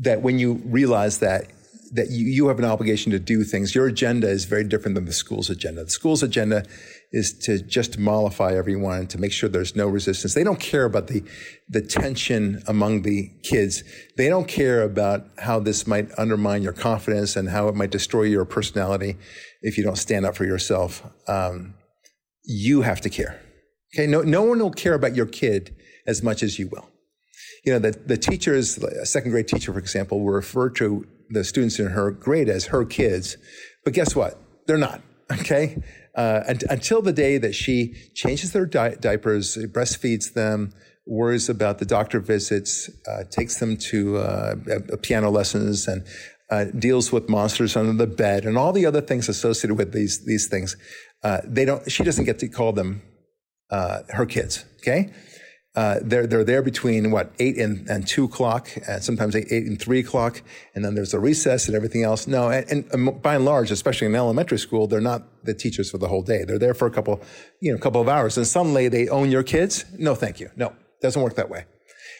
that 0.00 0.22
when 0.22 0.38
you 0.38 0.54
realize 0.64 1.18
that 1.18 1.46
that 1.92 2.10
you, 2.10 2.26
you 2.26 2.48
have 2.48 2.58
an 2.58 2.64
obligation 2.64 3.12
to 3.12 3.18
do 3.18 3.44
things. 3.44 3.74
Your 3.74 3.86
agenda 3.86 4.28
is 4.28 4.44
very 4.44 4.64
different 4.64 4.94
than 4.94 5.04
the 5.04 5.12
school's 5.12 5.50
agenda. 5.50 5.84
The 5.84 5.90
school's 5.90 6.22
agenda 6.22 6.64
is 7.10 7.38
to 7.44 7.62
just 7.62 7.98
mollify 7.98 8.54
everyone, 8.54 9.06
to 9.06 9.18
make 9.18 9.32
sure 9.32 9.48
there's 9.48 9.74
no 9.74 9.86
resistance. 9.86 10.34
They 10.34 10.44
don't 10.44 10.60
care 10.60 10.84
about 10.84 11.06
the, 11.06 11.24
the 11.68 11.80
tension 11.80 12.62
among 12.66 13.02
the 13.02 13.30
kids. 13.42 13.82
They 14.16 14.28
don't 14.28 14.46
care 14.46 14.82
about 14.82 15.26
how 15.38 15.58
this 15.58 15.86
might 15.86 16.10
undermine 16.18 16.62
your 16.62 16.74
confidence 16.74 17.34
and 17.36 17.48
how 17.48 17.68
it 17.68 17.74
might 17.74 17.90
destroy 17.90 18.24
your 18.24 18.44
personality 18.44 19.16
if 19.62 19.78
you 19.78 19.84
don't 19.84 19.96
stand 19.96 20.26
up 20.26 20.36
for 20.36 20.44
yourself. 20.44 21.02
Um, 21.26 21.74
you 22.44 22.82
have 22.82 23.00
to 23.02 23.10
care. 23.10 23.40
Okay. 23.94 24.06
No, 24.06 24.20
no 24.20 24.42
one 24.42 24.58
will 24.58 24.70
care 24.70 24.94
about 24.94 25.16
your 25.16 25.26
kid 25.26 25.74
as 26.06 26.22
much 26.22 26.42
as 26.42 26.58
you 26.58 26.68
will. 26.68 26.90
You 27.64 27.72
know, 27.72 27.78
the, 27.78 27.98
the 28.06 28.16
teachers, 28.16 28.78
a 28.78 29.06
second 29.06 29.30
grade 29.30 29.48
teacher, 29.48 29.72
for 29.72 29.78
example, 29.78 30.20
will 30.20 30.32
refer 30.32 30.70
to 30.70 31.06
the 31.30 31.42
students 31.42 31.78
in 31.78 31.86
her 31.86 32.10
grade 32.10 32.48
as 32.48 32.66
her 32.66 32.84
kids. 32.84 33.36
But 33.84 33.94
guess 33.94 34.14
what? 34.14 34.38
They're 34.66 34.78
not. 34.78 35.02
Okay. 35.30 35.82
Uh, 36.18 36.42
and, 36.48 36.64
until 36.68 37.00
the 37.00 37.12
day 37.12 37.38
that 37.38 37.54
she 37.54 37.94
changes 38.12 38.52
their 38.52 38.66
di- 38.66 38.96
diapers, 38.96 39.56
breastfeeds 39.68 40.34
them, 40.34 40.72
worries 41.06 41.48
about 41.48 41.78
the 41.78 41.84
doctor 41.86 42.18
visits, 42.18 42.90
uh, 43.06 43.22
takes 43.30 43.60
them 43.60 43.76
to 43.76 44.18
uh, 44.18 44.56
piano 45.00 45.30
lessons, 45.30 45.86
and 45.86 46.04
uh, 46.50 46.64
deals 46.76 47.12
with 47.12 47.28
monsters 47.28 47.76
under 47.76 47.92
the 47.92 48.06
bed 48.06 48.44
and 48.44 48.58
all 48.58 48.72
the 48.72 48.84
other 48.84 49.00
things 49.00 49.28
associated 49.28 49.76
with 49.76 49.92
these 49.92 50.24
these 50.24 50.48
things. 50.48 50.76
Uh, 51.22 51.38
they 51.44 51.64
don't. 51.64 51.90
She 51.90 52.02
doesn't 52.02 52.24
get 52.24 52.38
to 52.40 52.48
call 52.48 52.72
them 52.72 53.00
uh, 53.70 54.00
her 54.10 54.26
kids. 54.26 54.64
Okay. 54.80 55.12
Uh, 55.74 56.00
they're 56.02 56.26
they're 56.26 56.44
there 56.44 56.62
between 56.62 57.10
what 57.10 57.30
eight 57.38 57.56
and, 57.56 57.88
and 57.88 58.06
two 58.06 58.24
o'clock, 58.24 58.68
and 58.88 59.04
sometimes 59.04 59.36
eight, 59.36 59.46
eight 59.50 59.66
and 59.66 59.80
three 59.80 60.00
o'clock, 60.00 60.42
and 60.74 60.84
then 60.84 60.94
there's 60.94 61.14
a 61.14 61.20
recess 61.20 61.66
and 61.68 61.76
everything 61.76 62.02
else. 62.02 62.26
No, 62.26 62.50
and, 62.50 62.84
and, 62.90 63.22
by 63.22 63.36
and 63.36 63.44
large, 63.44 63.70
especially 63.70 64.06
in 64.06 64.14
elementary 64.14 64.58
school, 64.58 64.86
they're 64.86 65.00
not 65.00 65.44
the 65.44 65.54
teachers 65.54 65.90
for 65.90 65.98
the 65.98 66.08
whole 66.08 66.22
day. 66.22 66.44
They're 66.44 66.58
there 66.58 66.74
for 66.74 66.86
a 66.86 66.90
couple, 66.90 67.22
you 67.60 67.70
know, 67.70 67.78
couple 67.78 68.00
of 68.00 68.08
hours. 68.08 68.36
And 68.36 68.46
suddenly 68.46 68.88
they 68.88 69.08
own 69.08 69.30
your 69.30 69.42
kids. 69.42 69.84
No, 69.98 70.14
thank 70.14 70.40
you. 70.40 70.50
No, 70.56 70.74
doesn't 71.00 71.22
work 71.22 71.36
that 71.36 71.50
way. 71.50 71.66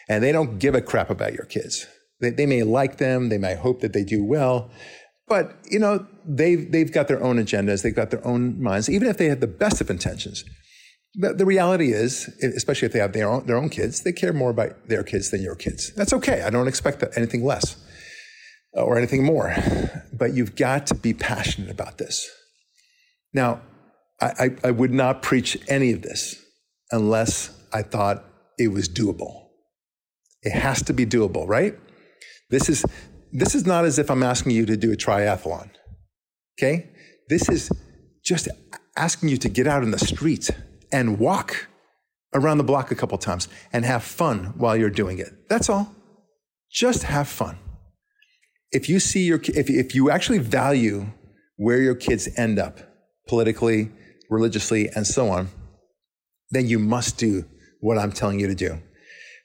And 0.07 0.23
they 0.23 0.31
don't 0.31 0.59
give 0.59 0.75
a 0.75 0.81
crap 0.81 1.09
about 1.09 1.33
your 1.33 1.45
kids. 1.45 1.85
They, 2.21 2.29
they 2.29 2.45
may 2.45 2.63
like 2.63 2.97
them, 2.97 3.29
they 3.29 3.37
may 3.37 3.55
hope 3.55 3.81
that 3.81 3.93
they 3.93 4.03
do 4.03 4.23
well, 4.23 4.69
but 5.27 5.57
you 5.69 5.79
know 5.79 6.05
they've 6.25 6.69
they've 6.71 6.91
got 6.91 7.07
their 7.07 7.23
own 7.23 7.37
agendas, 7.37 7.83
they've 7.83 7.95
got 7.95 8.09
their 8.09 8.25
own 8.25 8.61
minds, 8.61 8.89
even 8.89 9.07
if 9.07 9.17
they 9.17 9.27
have 9.27 9.39
the 9.39 9.47
best 9.47 9.79
of 9.79 9.89
intentions. 9.89 10.43
The, 11.15 11.33
the 11.33 11.45
reality 11.45 11.91
is, 11.91 12.27
especially 12.41 12.85
if 12.85 12.93
they 12.93 12.99
have 12.99 13.13
their 13.13 13.27
own, 13.27 13.45
their 13.45 13.57
own 13.57 13.69
kids, 13.69 14.03
they 14.03 14.11
care 14.11 14.33
more 14.33 14.51
about 14.51 14.87
their 14.87 15.03
kids 15.03 15.31
than 15.31 15.41
your 15.41 15.55
kids. 15.55 15.91
That's 15.95 16.13
okay. 16.13 16.43
I 16.43 16.49
don't 16.49 16.67
expect 16.67 17.03
anything 17.17 17.43
less 17.43 17.77
uh, 18.77 18.83
or 18.83 18.97
anything 18.97 19.23
more. 19.23 19.55
But 20.13 20.33
you've 20.33 20.55
got 20.55 20.87
to 20.87 20.95
be 20.95 21.13
passionate 21.13 21.71
about 21.71 21.97
this. 21.97 22.29
Now, 23.33 23.61
I, 24.21 24.27
I, 24.39 24.49
I 24.65 24.71
would 24.71 24.91
not 24.91 25.21
preach 25.21 25.57
any 25.67 25.91
of 25.93 26.01
this 26.01 26.35
unless 26.91 27.57
I 27.73 27.81
thought 27.81 28.23
it 28.57 28.69
was 28.69 28.87
doable. 28.89 29.47
It 30.41 30.51
has 30.51 30.83
to 30.83 30.93
be 30.93 31.05
doable, 31.05 31.47
right? 31.47 31.77
This 32.49 32.69
is, 32.69 32.85
this 33.31 33.55
is 33.55 33.65
not 33.65 33.85
as 33.85 33.99
if 33.99 34.09
I'm 34.09 34.23
asking 34.23 34.51
you 34.53 34.65
to 34.65 34.77
do 34.77 34.91
a 34.91 34.95
triathlon. 34.95 35.69
Okay? 36.57 36.89
This 37.29 37.49
is 37.49 37.71
just 38.23 38.47
asking 38.97 39.29
you 39.29 39.37
to 39.37 39.49
get 39.49 39.67
out 39.67 39.83
in 39.83 39.91
the 39.91 39.99
street 39.99 40.49
and 40.91 41.19
walk 41.19 41.67
around 42.33 42.57
the 42.57 42.63
block 42.63 42.91
a 42.91 42.95
couple 42.95 43.17
times 43.17 43.47
and 43.73 43.85
have 43.85 44.03
fun 44.03 44.53
while 44.57 44.75
you're 44.77 44.89
doing 44.89 45.19
it. 45.19 45.49
That's 45.49 45.69
all. 45.69 45.93
Just 46.71 47.03
have 47.03 47.27
fun. 47.27 47.57
If 48.71 48.87
you 48.87 48.99
see 48.99 49.25
your, 49.25 49.39
if, 49.43 49.69
if 49.69 49.95
you 49.95 50.11
actually 50.11 50.37
value 50.37 51.07
where 51.57 51.81
your 51.81 51.95
kids 51.95 52.29
end 52.37 52.59
up 52.59 52.79
politically, 53.27 53.91
religiously, 54.29 54.89
and 54.95 55.05
so 55.05 55.29
on, 55.29 55.49
then 56.51 56.67
you 56.67 56.77
must 56.77 57.17
do 57.17 57.45
what 57.81 57.97
I'm 57.97 58.11
telling 58.11 58.39
you 58.39 58.47
to 58.47 58.55
do 58.55 58.79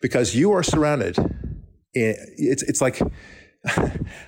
because 0.03 0.35
you 0.35 0.53
are 0.53 0.63
surrounded. 0.63 1.19
Eh, 1.19 2.15
it's, 2.37 2.63
it's 2.65 2.81
like, 2.83 3.01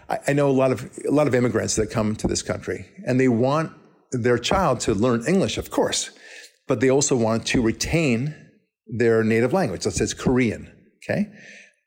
I 0.08 0.32
know 0.32 0.48
a 0.48 0.52
lot 0.52 0.72
of, 0.72 0.90
a 1.06 1.10
lot 1.10 1.26
of 1.26 1.34
immigrants 1.34 1.76
that 1.76 1.90
come 1.90 2.16
to 2.16 2.26
this 2.26 2.42
country 2.42 2.86
and 3.06 3.20
they 3.20 3.28
want 3.28 3.72
their 4.12 4.38
child 4.38 4.80
to 4.80 4.94
learn 4.94 5.26
English, 5.26 5.58
of 5.58 5.70
course 5.70 6.10
but 6.66 6.80
they 6.80 6.90
also 6.90 7.16
want 7.16 7.46
to 7.46 7.62
retain 7.62 8.34
their 8.86 9.22
native 9.22 9.52
language. 9.52 9.84
Let's 9.84 10.00
it's 10.00 10.14
Korean. 10.14 10.72
Okay. 10.98 11.30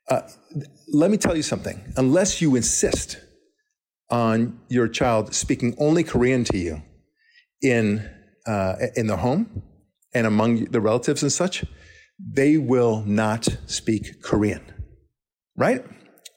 Uh, 0.08 0.22
let 0.92 1.10
me 1.10 1.16
tell 1.16 1.36
you 1.36 1.42
something. 1.42 1.92
Unless 1.96 2.40
you 2.40 2.56
insist 2.56 3.18
on 4.10 4.58
your 4.68 4.88
child 4.88 5.34
speaking 5.34 5.74
only 5.78 6.02
Korean 6.02 6.44
to 6.44 6.58
you 6.58 6.82
in 7.62 8.08
uh, 8.46 8.74
in 8.96 9.06
the 9.06 9.18
home 9.18 9.62
and 10.12 10.26
among 10.26 10.64
the 10.66 10.80
relatives 10.80 11.22
and 11.22 11.30
such, 11.30 11.64
they 12.18 12.56
will 12.56 13.02
not 13.06 13.46
speak 13.66 14.22
Korean, 14.22 14.62
right? 15.56 15.84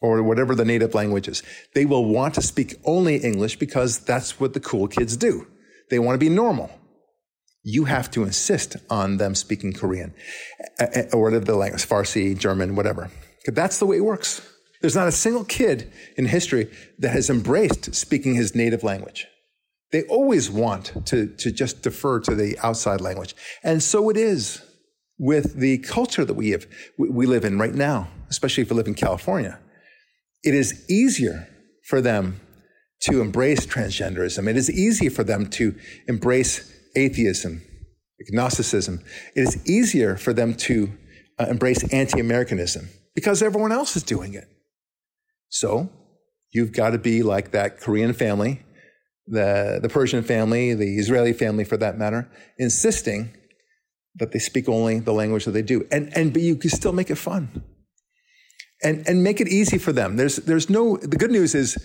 Or 0.02 0.22
whatever 0.22 0.54
the 0.54 0.66
native 0.66 0.94
language 0.94 1.28
is. 1.28 1.42
They 1.74 1.86
will 1.86 2.06
want 2.06 2.36
to 2.36 2.42
speak 2.42 2.76
only 2.84 3.18
English 3.18 3.58
because 3.58 4.00
that's 4.00 4.40
what 4.40 4.54
the 4.54 4.60
cool 4.60 4.88
kids 4.88 5.18
do. 5.18 5.48
They 5.90 5.98
want 5.98 6.16
to 6.16 6.20
be 6.20 6.30
normal. 6.30 6.70
You 7.64 7.86
have 7.86 8.12
to 8.12 8.24
insist 8.24 8.76
on 8.90 9.18
them 9.18 9.36
speaking 9.36 9.74
Korean 9.74 10.14
eh, 10.80 10.88
eh, 10.94 11.06
or 11.14 11.24
whatever 11.24 11.46
the 11.46 11.56
language, 11.56 11.88
Farsi, 11.88 12.38
German, 12.38 12.76
whatever. 12.76 13.10
That's 13.48 13.80
the 13.80 13.86
way 13.86 13.98
it 13.98 14.06
works. 14.06 14.42
There's 14.82 14.96
not 14.96 15.08
a 15.08 15.14
single 15.14 15.46
kid 15.46 15.92
in 16.18 16.26
history 16.26 16.70
that 17.00 17.12
has 17.12 17.30
embraced 17.30 17.96
speaking 17.96 18.36
his 18.36 18.54
native 18.54 18.84
language. 18.84 19.28
They 19.94 20.04
always 20.04 20.50
want 20.50 21.06
to, 21.06 21.28
to 21.28 21.52
just 21.52 21.84
defer 21.84 22.20
to 22.22 22.36
the 22.36 22.58
outside 22.60 23.00
language. 23.00 23.36
And 23.64 23.82
so 23.82 24.10
it 24.10 24.18
is 24.18 24.62
with 25.18 25.56
the 25.56 25.78
culture 25.78 26.26
that 26.26 26.34
we 26.34 26.50
have, 26.50 26.66
we 26.98 27.26
live 27.26 27.46
in 27.46 27.60
right 27.60 27.74
now, 27.74 28.10
especially 28.30 28.64
if 28.64 28.72
we 28.72 28.76
live 28.76 28.88
in 28.88 28.96
California. 28.96 29.58
It 30.44 30.54
is 30.54 30.84
easier 30.90 31.48
for 31.86 32.02
them 32.02 32.42
to 33.04 33.22
embrace 33.22 33.66
transgenderism. 33.66 34.50
It 34.50 34.58
is 34.58 34.70
easy 34.70 35.08
for 35.10 35.24
them 35.24 35.50
to 35.52 35.76
embrace 36.08 36.70
atheism, 36.96 37.62
agnosticism. 38.22 39.00
It 39.36 39.42
is 39.42 39.68
easier 39.68 40.18
for 40.18 40.34
them 40.34 40.54
to 40.56 40.92
uh, 41.40 41.46
embrace 41.50 41.84
anti-Americanism 41.92 42.90
because 43.16 43.42
everyone 43.42 43.72
else 43.72 43.96
is 43.96 44.04
doing 44.04 44.34
it. 44.34 44.48
So 45.50 45.90
you've 46.52 46.74
got 46.74 46.92
to 46.92 46.98
be 46.98 47.24
like 47.24 47.52
that 47.52 47.80
Korean 47.80 48.14
family, 48.14 48.62
the, 49.28 49.80
the 49.82 49.90
Persian 49.90 50.24
family, 50.24 50.74
the 50.74 50.98
Israeli 50.98 51.34
family 51.34 51.64
for 51.64 51.78
that 51.78 51.98
matter, 51.98 52.30
insisting 52.58 53.34
that 54.16 54.32
they 54.32 54.40
speak 54.40 54.70
only 54.70 55.00
the 55.00 55.14
language 55.14 55.46
that 55.46 55.52
they 55.52 55.62
do. 55.62 55.88
And, 55.92 56.16
and 56.16 56.34
but 56.34 56.42
you 56.42 56.56
can 56.56 56.70
still 56.70 56.94
make 56.94 57.10
it 57.10 57.16
fun. 57.16 57.64
And, 58.84 59.08
and 59.08 59.24
make 59.24 59.40
it 59.40 59.48
easy 59.48 59.78
for 59.78 59.94
them. 59.94 60.18
There's, 60.18 60.36
there's 60.36 60.70
no, 60.70 60.98
the 60.98 61.16
good 61.16 61.32
news 61.32 61.56
is, 61.56 61.78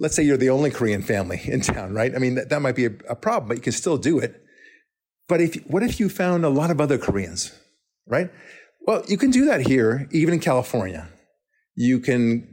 let's 0.00 0.16
say 0.16 0.22
you're 0.22 0.38
the 0.38 0.48
only 0.48 0.70
Korean 0.70 1.02
family 1.02 1.38
in 1.44 1.60
town, 1.60 1.92
right? 1.92 2.14
I 2.14 2.18
mean, 2.18 2.36
that, 2.36 2.48
that 2.48 2.62
might 2.62 2.76
be 2.76 2.86
a, 2.86 2.92
a 3.10 3.14
problem, 3.14 3.48
but 3.48 3.58
you 3.58 3.62
can 3.62 3.72
still 3.72 3.98
do 3.98 4.18
it. 4.18 4.42
But 5.28 5.40
if, 5.40 5.56
what 5.66 5.82
if 5.82 5.98
you 5.98 6.08
found 6.08 6.44
a 6.44 6.48
lot 6.48 6.70
of 6.70 6.80
other 6.80 6.98
Koreans, 6.98 7.52
right? 8.06 8.30
Well, 8.86 9.02
you 9.08 9.16
can 9.16 9.30
do 9.30 9.46
that 9.46 9.62
here, 9.62 10.08
even 10.12 10.34
in 10.34 10.40
California. 10.40 11.08
You 11.74 11.98
can 11.98 12.46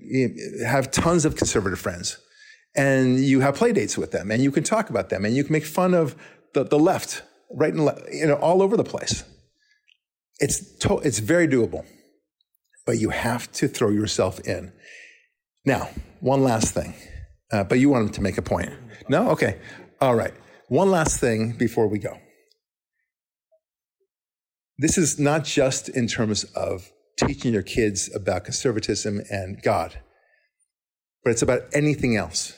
have 0.65 0.91
tons 0.91 1.25
of 1.25 1.35
conservative 1.35 1.79
friends 1.79 2.17
and 2.75 3.19
you 3.19 3.39
have 3.41 3.55
play 3.55 3.71
dates 3.71 3.97
with 3.97 4.11
them 4.11 4.31
and 4.31 4.43
you 4.43 4.51
can 4.51 4.63
talk 4.63 4.89
about 4.89 5.09
them 5.09 5.23
and 5.25 5.35
you 5.35 5.43
can 5.43 5.53
make 5.53 5.65
fun 5.65 5.93
of 5.93 6.15
the, 6.53 6.63
the 6.63 6.79
left, 6.79 7.21
right 7.51 7.71
and 7.71 7.85
left, 7.85 8.01
you 8.11 8.25
know, 8.25 8.35
all 8.35 8.61
over 8.61 8.75
the 8.75 8.83
place. 8.83 9.23
It's, 10.39 10.77
to, 10.79 10.97
it's 10.99 11.19
very 11.19 11.47
doable, 11.47 11.85
but 12.85 12.97
you 12.97 13.11
have 13.11 13.51
to 13.53 13.67
throw 13.67 13.89
yourself 13.89 14.39
in. 14.41 14.73
Now, 15.65 15.89
one 16.19 16.43
last 16.43 16.73
thing, 16.73 16.95
uh, 17.51 17.63
but 17.63 17.79
you 17.79 17.89
wanted 17.89 18.13
to 18.13 18.21
make 18.21 18.37
a 18.37 18.41
point. 18.41 18.71
No? 19.07 19.29
Okay. 19.29 19.59
All 20.01 20.15
right. 20.15 20.33
One 20.67 20.89
last 20.89 21.19
thing 21.19 21.53
before 21.53 21.87
we 21.87 21.99
go. 21.99 22.17
This 24.77 24.97
is 24.97 25.19
not 25.19 25.43
just 25.43 25.89
in 25.89 26.07
terms 26.07 26.43
of 26.55 26.91
teaching 27.17 27.53
your 27.53 27.61
kids 27.61 28.13
about 28.15 28.43
conservatism 28.43 29.21
and 29.29 29.61
God, 29.61 29.99
but 31.23 31.31
it's 31.31 31.41
about 31.41 31.61
anything 31.73 32.15
else 32.17 32.53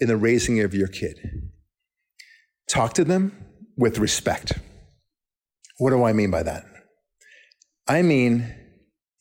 in 0.00 0.08
the 0.08 0.16
raising 0.16 0.60
of 0.60 0.74
your 0.74 0.88
kid. 0.88 1.18
Talk 2.68 2.94
to 2.94 3.04
them 3.04 3.46
with 3.76 3.98
respect. 3.98 4.58
What 5.78 5.90
do 5.90 6.04
I 6.04 6.12
mean 6.12 6.30
by 6.30 6.42
that? 6.42 6.64
I 7.86 8.02
mean, 8.02 8.54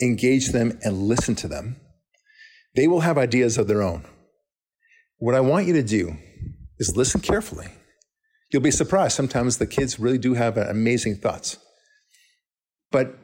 engage 0.02 0.50
them 0.50 0.80
and 0.84 1.04
listen 1.04 1.36
to 1.36 1.48
them. 1.48 1.76
They 2.76 2.88
will 2.88 3.02
have 3.02 3.18
ideas 3.18 3.58
of 3.58 3.68
their 3.68 3.82
own. 3.82 4.06
What 5.18 5.36
I 5.36 5.42
want 5.42 5.68
you 5.68 5.74
to 5.74 5.84
do 5.84 6.16
is 6.80 6.96
listen 6.96 7.22
carefully. 7.22 7.68
You'll 8.52 8.62
be 8.62 8.72
surprised. 8.72 9.16
Sometimes 9.16 9.58
the 9.58 9.68
kids 9.68 10.00
really 10.00 10.18
do 10.18 10.34
have 10.34 10.58
amazing 10.58 11.16
thoughts. 11.16 11.58
But 12.94 13.18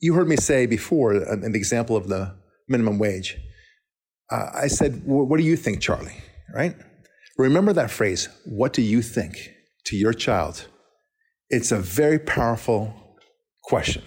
you 0.00 0.14
heard 0.14 0.28
me 0.28 0.36
say 0.36 0.66
before, 0.66 1.14
uh, 1.14 1.34
in 1.34 1.52
the 1.52 1.58
example 1.58 1.94
of 1.94 2.08
the 2.08 2.34
minimum 2.68 2.98
wage, 2.98 3.36
uh, 4.30 4.46
I 4.54 4.66
said, 4.66 5.02
What 5.04 5.36
do 5.36 5.44
you 5.44 5.56
think, 5.56 5.80
Charlie? 5.80 6.20
Right? 6.52 6.74
Remember 7.38 7.72
that 7.74 7.90
phrase, 7.90 8.28
what 8.44 8.72
do 8.72 8.82
you 8.82 9.02
think 9.02 9.52
to 9.84 9.96
your 9.96 10.12
child? 10.12 10.66
It's 11.50 11.70
a 11.70 11.78
very 11.78 12.18
powerful 12.18 12.94
question 13.62 14.02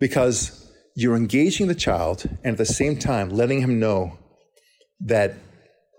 because 0.00 0.70
you're 0.96 1.16
engaging 1.16 1.68
the 1.68 1.74
child 1.74 2.28
and 2.44 2.52
at 2.52 2.58
the 2.58 2.66
same 2.66 2.98
time 2.98 3.28
letting 3.30 3.60
him 3.60 3.78
know 3.78 4.18
that 5.00 5.34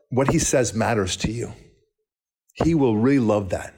what 0.09 0.31
he 0.31 0.39
says 0.39 0.73
matters 0.73 1.15
to 1.17 1.31
you. 1.31 1.53
He 2.53 2.75
will 2.75 2.97
really 2.97 3.19
love 3.19 3.49
that 3.49 3.73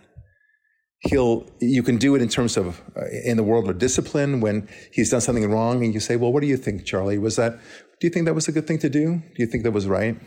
he'll 1.01 1.45
you 1.59 1.81
can 1.81 1.97
do 1.97 2.15
it 2.15 2.21
in 2.21 2.27
terms 2.27 2.57
of 2.57 2.81
uh, 2.97 3.05
in 3.23 3.37
the 3.37 3.43
world 3.43 3.69
of 3.69 3.77
discipline 3.79 4.41
when 4.41 4.67
he's 4.91 5.09
done 5.09 5.21
something 5.21 5.49
wrong 5.49 5.83
and 5.83 5.93
you 5.93 5.99
say 5.99 6.15
well 6.15 6.31
what 6.31 6.41
do 6.41 6.47
you 6.47 6.57
think 6.57 6.85
charlie? 6.85 7.17
Was 7.17 7.37
that 7.37 7.53
do 7.99 8.07
you 8.07 8.09
think 8.09 8.25
that 8.25 8.33
was 8.33 8.47
a 8.47 8.51
good 8.51 8.67
thing 8.67 8.79
to 8.79 8.89
do? 8.89 9.15
Do 9.15 9.37
you 9.37 9.45
think 9.45 9.63
that 9.63 9.71
was 9.71 9.87
right? 9.87 10.17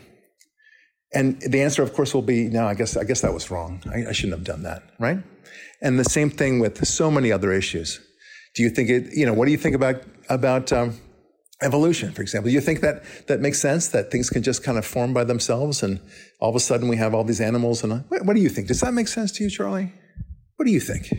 And 1.13 1.39
the 1.41 1.61
answer 1.61 1.83
of 1.83 1.93
course 1.93 2.13
will 2.13 2.23
be 2.23 2.49
no 2.49 2.65
i 2.65 2.73
guess 2.73 2.97
i 2.97 3.03
guess 3.03 3.21
that 3.21 3.33
was 3.33 3.51
wrong. 3.51 3.81
I, 3.91 4.09
I 4.09 4.11
shouldn't 4.13 4.37
have 4.37 4.45
done 4.45 4.63
that 4.63 4.83
right? 4.99 5.19
And 5.81 5.99
the 5.99 6.05
same 6.05 6.29
thing 6.29 6.59
with 6.59 6.85
so 6.87 7.11
many 7.11 7.31
other 7.31 7.51
issues. 7.51 7.99
Do 8.55 8.63
you 8.63 8.69
think 8.69 8.89
it 8.89 9.15
you 9.15 9.25
know 9.25 9.33
what 9.33 9.45
do 9.45 9.51
you 9.51 9.57
think 9.57 9.75
about 9.75 10.01
about 10.27 10.73
um, 10.73 10.99
evolution 11.61 12.11
for 12.13 12.23
example? 12.23 12.49
Do 12.49 12.55
you 12.55 12.61
think 12.61 12.81
that 12.81 13.03
that 13.27 13.41
makes 13.41 13.61
sense 13.61 13.89
that 13.89 14.09
things 14.09 14.31
can 14.31 14.41
just 14.41 14.63
kind 14.63 14.79
of 14.79 14.85
form 14.87 15.13
by 15.13 15.23
themselves 15.23 15.83
and 15.83 15.99
all 16.39 16.49
of 16.49 16.55
a 16.55 16.59
sudden 16.59 16.87
we 16.87 16.97
have 16.97 17.13
all 17.13 17.23
these 17.23 17.41
animals 17.41 17.83
and 17.83 18.03
what, 18.09 18.25
what 18.25 18.35
do 18.35 18.41
you 18.41 18.49
think? 18.49 18.67
Does 18.69 18.79
that 18.79 18.95
make 18.95 19.07
sense 19.07 19.31
to 19.33 19.43
you 19.43 19.51
charlie 19.51 19.93
what 20.63 20.67
do 20.67 20.71
you 20.71 20.79
think? 20.79 21.11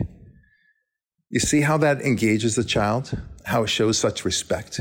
You 1.29 1.39
see 1.39 1.61
how 1.61 1.77
that 1.77 2.01
engages 2.01 2.55
the 2.55 2.63
child? 2.63 3.15
How 3.43 3.61
it 3.61 3.67
shows 3.67 3.95
such 3.95 4.25
respect? 4.25 4.79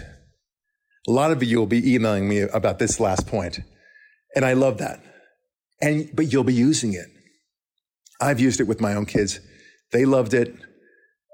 A 1.07 1.13
lot 1.13 1.31
of 1.31 1.43
you 1.43 1.59
will 1.59 1.67
be 1.67 1.95
emailing 1.95 2.27
me 2.31 2.41
about 2.41 2.79
this 2.79 2.99
last 2.99 3.27
point, 3.27 3.61
and 4.35 4.43
I 4.43 4.55
love 4.55 4.79
that. 4.79 5.05
And 5.83 6.09
but 6.15 6.33
you'll 6.33 6.45
be 6.45 6.55
using 6.55 6.95
it. 6.95 7.09
I've 8.23 8.41
used 8.41 8.59
it 8.59 8.65
with 8.65 8.81
my 8.81 8.95
own 8.95 9.05
kids. 9.05 9.39
They 9.93 10.07
loved 10.07 10.33
it, 10.33 10.57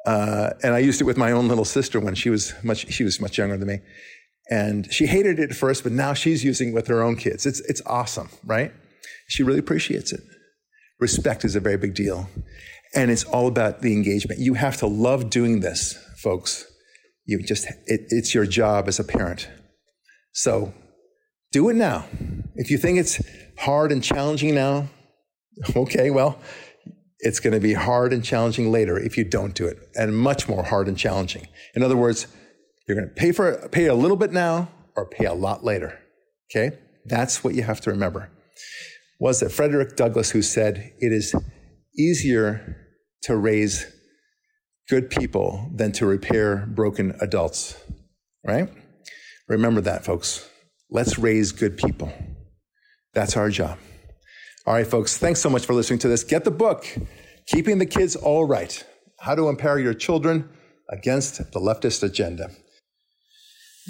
uh, 0.08 0.50
and 0.64 0.74
I 0.74 0.80
used 0.80 1.00
it 1.00 1.04
with 1.04 1.16
my 1.16 1.30
own 1.30 1.46
little 1.46 1.64
sister 1.64 2.00
when 2.00 2.16
she 2.16 2.30
was 2.30 2.52
much 2.64 2.92
she 2.92 3.04
was 3.04 3.20
much 3.20 3.38
younger 3.38 3.56
than 3.56 3.68
me, 3.68 3.78
and 4.50 4.92
she 4.92 5.06
hated 5.06 5.38
it 5.38 5.50
at 5.50 5.56
first, 5.56 5.84
but 5.84 5.92
now 5.92 6.14
she's 6.14 6.42
using 6.42 6.70
it 6.70 6.74
with 6.74 6.88
her 6.88 7.00
own 7.00 7.14
kids. 7.14 7.46
It's 7.46 7.60
it's 7.60 7.82
awesome, 7.86 8.28
right? 8.44 8.72
She 9.28 9.44
really 9.44 9.60
appreciates 9.60 10.10
it. 10.10 10.22
Respect 10.98 11.44
is 11.44 11.54
a 11.54 11.60
very 11.60 11.76
big 11.76 11.94
deal. 11.94 12.28
And 12.94 13.10
it's 13.10 13.24
all 13.24 13.46
about 13.46 13.82
the 13.82 13.92
engagement. 13.92 14.40
You 14.40 14.54
have 14.54 14.76
to 14.78 14.86
love 14.86 15.30
doing 15.30 15.60
this, 15.60 15.94
folks. 16.18 16.66
You 17.24 17.40
just, 17.42 17.66
it, 17.86 18.00
it's 18.08 18.34
your 18.34 18.46
job 18.46 18.88
as 18.88 18.98
a 18.98 19.04
parent. 19.04 19.48
So 20.32 20.74
do 21.52 21.68
it 21.68 21.74
now. 21.74 22.06
If 22.56 22.70
you 22.70 22.78
think 22.78 22.98
it's 22.98 23.22
hard 23.58 23.92
and 23.92 24.02
challenging 24.02 24.54
now, 24.54 24.88
okay, 25.76 26.10
well, 26.10 26.38
it's 27.20 27.40
going 27.40 27.52
to 27.52 27.60
be 27.60 27.74
hard 27.74 28.12
and 28.12 28.24
challenging 28.24 28.72
later 28.72 28.98
if 28.98 29.16
you 29.16 29.24
don't 29.24 29.54
do 29.54 29.66
it, 29.66 29.78
and 29.94 30.16
much 30.16 30.48
more 30.48 30.64
hard 30.64 30.88
and 30.88 30.96
challenging. 30.96 31.46
In 31.74 31.82
other 31.82 31.96
words, 31.96 32.26
you're 32.86 32.96
going 32.96 33.08
to 33.08 33.14
pay 33.14 33.32
for 33.32 33.68
pay 33.68 33.86
a 33.86 33.94
little 33.94 34.16
bit 34.16 34.32
now 34.32 34.68
or 34.96 35.06
pay 35.06 35.26
a 35.26 35.34
lot 35.34 35.62
later. 35.62 35.98
Okay, 36.50 36.76
that's 37.04 37.44
what 37.44 37.54
you 37.54 37.62
have 37.62 37.80
to 37.82 37.90
remember. 37.90 38.30
Was 39.20 39.42
it 39.42 39.52
Frederick 39.52 39.96
Douglass 39.96 40.30
who 40.30 40.42
said 40.42 40.92
it 40.98 41.12
is 41.12 41.34
easier 41.96 42.76
to 43.22 43.36
raise 43.36 43.86
good 44.88 45.10
people 45.10 45.70
than 45.74 45.92
to 45.92 46.06
repair 46.06 46.66
broken 46.66 47.14
adults, 47.20 47.76
right? 48.44 48.68
Remember 49.48 49.80
that, 49.80 50.04
folks. 50.04 50.48
Let's 50.90 51.18
raise 51.18 51.52
good 51.52 51.76
people. 51.76 52.12
That's 53.14 53.36
our 53.36 53.50
job. 53.50 53.78
All 54.66 54.74
right, 54.74 54.86
folks, 54.86 55.16
thanks 55.16 55.40
so 55.40 55.50
much 55.50 55.64
for 55.66 55.74
listening 55.74 55.98
to 56.00 56.08
this. 56.08 56.22
Get 56.24 56.44
the 56.44 56.50
book, 56.50 56.86
Keeping 57.46 57.78
the 57.78 57.86
Kids 57.86 58.14
All 58.16 58.44
Right 58.44 58.84
How 59.20 59.34
to 59.34 59.48
Empower 59.48 59.78
Your 59.78 59.94
Children 59.94 60.48
Against 60.88 61.38
the 61.52 61.60
Leftist 61.60 62.02
Agenda. 62.02 62.50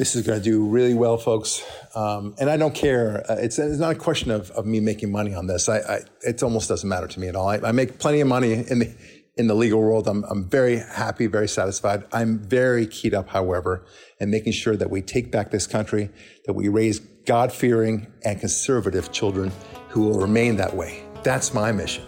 This 0.01 0.17
is 0.17 0.27
going 0.27 0.39
to 0.39 0.43
do 0.43 0.65
really 0.65 0.95
well, 0.95 1.19
folks. 1.19 1.63
Um, 1.95 2.35
and 2.41 2.49
I 2.49 2.57
don't 2.57 2.75
care. 2.75 3.23
Uh, 3.31 3.35
it's, 3.35 3.59
it's 3.59 3.79
not 3.79 3.93
a 3.93 3.99
question 3.99 4.31
of, 4.31 4.51
of 4.53 4.65
me 4.65 4.81
making 4.81 5.13
money 5.13 5.35
on 5.35 5.47
this. 5.47 5.69
I, 5.69 5.81
I, 5.81 6.01
it 6.23 6.43
almost 6.43 6.71
doesn't 6.71 6.89
matter 6.89 7.07
to 7.07 7.21
me 7.21 7.29
at 7.29 7.37
all. 7.37 7.47
I, 7.47 7.57
I 7.59 7.73
make 7.73 7.99
plenty 7.99 8.23
of 8.23 8.27
money 8.27 8.55
in 8.55 8.79
the, 8.79 8.95
in 9.37 9.47
the 9.47 9.55
legal 9.55 9.79
world. 9.79 10.09
I'm, 10.09 10.25
I'm 10.25 10.49
very 10.49 10.79
happy, 10.79 11.27
very 11.27 11.49
satisfied. 11.49 12.05
I'm 12.15 12.39
very 12.39 12.87
keyed 12.87 13.13
up, 13.13 13.29
however, 13.29 13.85
in 14.19 14.31
making 14.31 14.55
sure 14.55 14.75
that 14.75 14.89
we 14.89 15.03
take 15.03 15.31
back 15.31 15.51
this 15.51 15.67
country, 15.67 16.09
that 16.47 16.55
we 16.55 16.69
raise 16.69 17.01
God 17.27 17.53
fearing 17.53 18.11
and 18.25 18.41
conservative 18.41 19.13
children 19.13 19.53
who 19.91 20.05
will 20.05 20.19
remain 20.19 20.57
that 20.57 20.75
way. 20.75 21.05
That's 21.25 21.53
my 21.53 21.73
mission. 21.73 22.05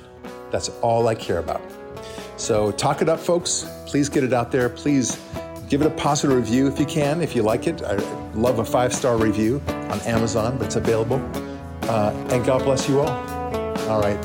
That's 0.50 0.70
all 0.80 1.08
I 1.08 1.14
care 1.14 1.40
about. 1.40 1.60
So 2.38 2.72
talk 2.72 3.02
it 3.02 3.10
up, 3.10 3.20
folks. 3.20 3.66
Please 3.84 4.08
get 4.08 4.24
it 4.24 4.32
out 4.32 4.50
there. 4.50 4.70
Please 4.70 5.20
give 5.72 5.80
it 5.80 5.86
a 5.86 5.90
positive 5.96 6.36
review 6.36 6.66
if 6.66 6.78
you 6.78 6.84
can, 6.84 7.22
if 7.22 7.34
you 7.34 7.42
like 7.42 7.66
it. 7.66 7.82
I 7.82 7.94
love 8.34 8.58
a 8.58 8.64
five 8.64 8.92
star 8.92 9.16
review 9.16 9.62
on 9.68 9.98
Amazon, 10.02 10.58
but 10.58 10.66
it's 10.66 10.76
available. 10.76 11.16
Uh, 11.84 12.12
and 12.30 12.44
God 12.44 12.62
bless 12.62 12.90
you 12.90 13.00
all. 13.00 13.08
All 13.88 13.98
right. 13.98 14.20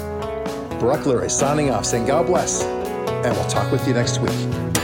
Barak 0.77 1.05
Lurie 1.05 1.31
signing 1.31 1.71
off, 1.71 1.85
saying 1.85 2.05
God 2.05 2.25
bless, 2.25 2.63
and 2.63 3.33
we'll 3.33 3.47
talk 3.47 3.71
with 3.71 3.87
you 3.87 3.93
next 3.93 4.19
week. 4.19 4.76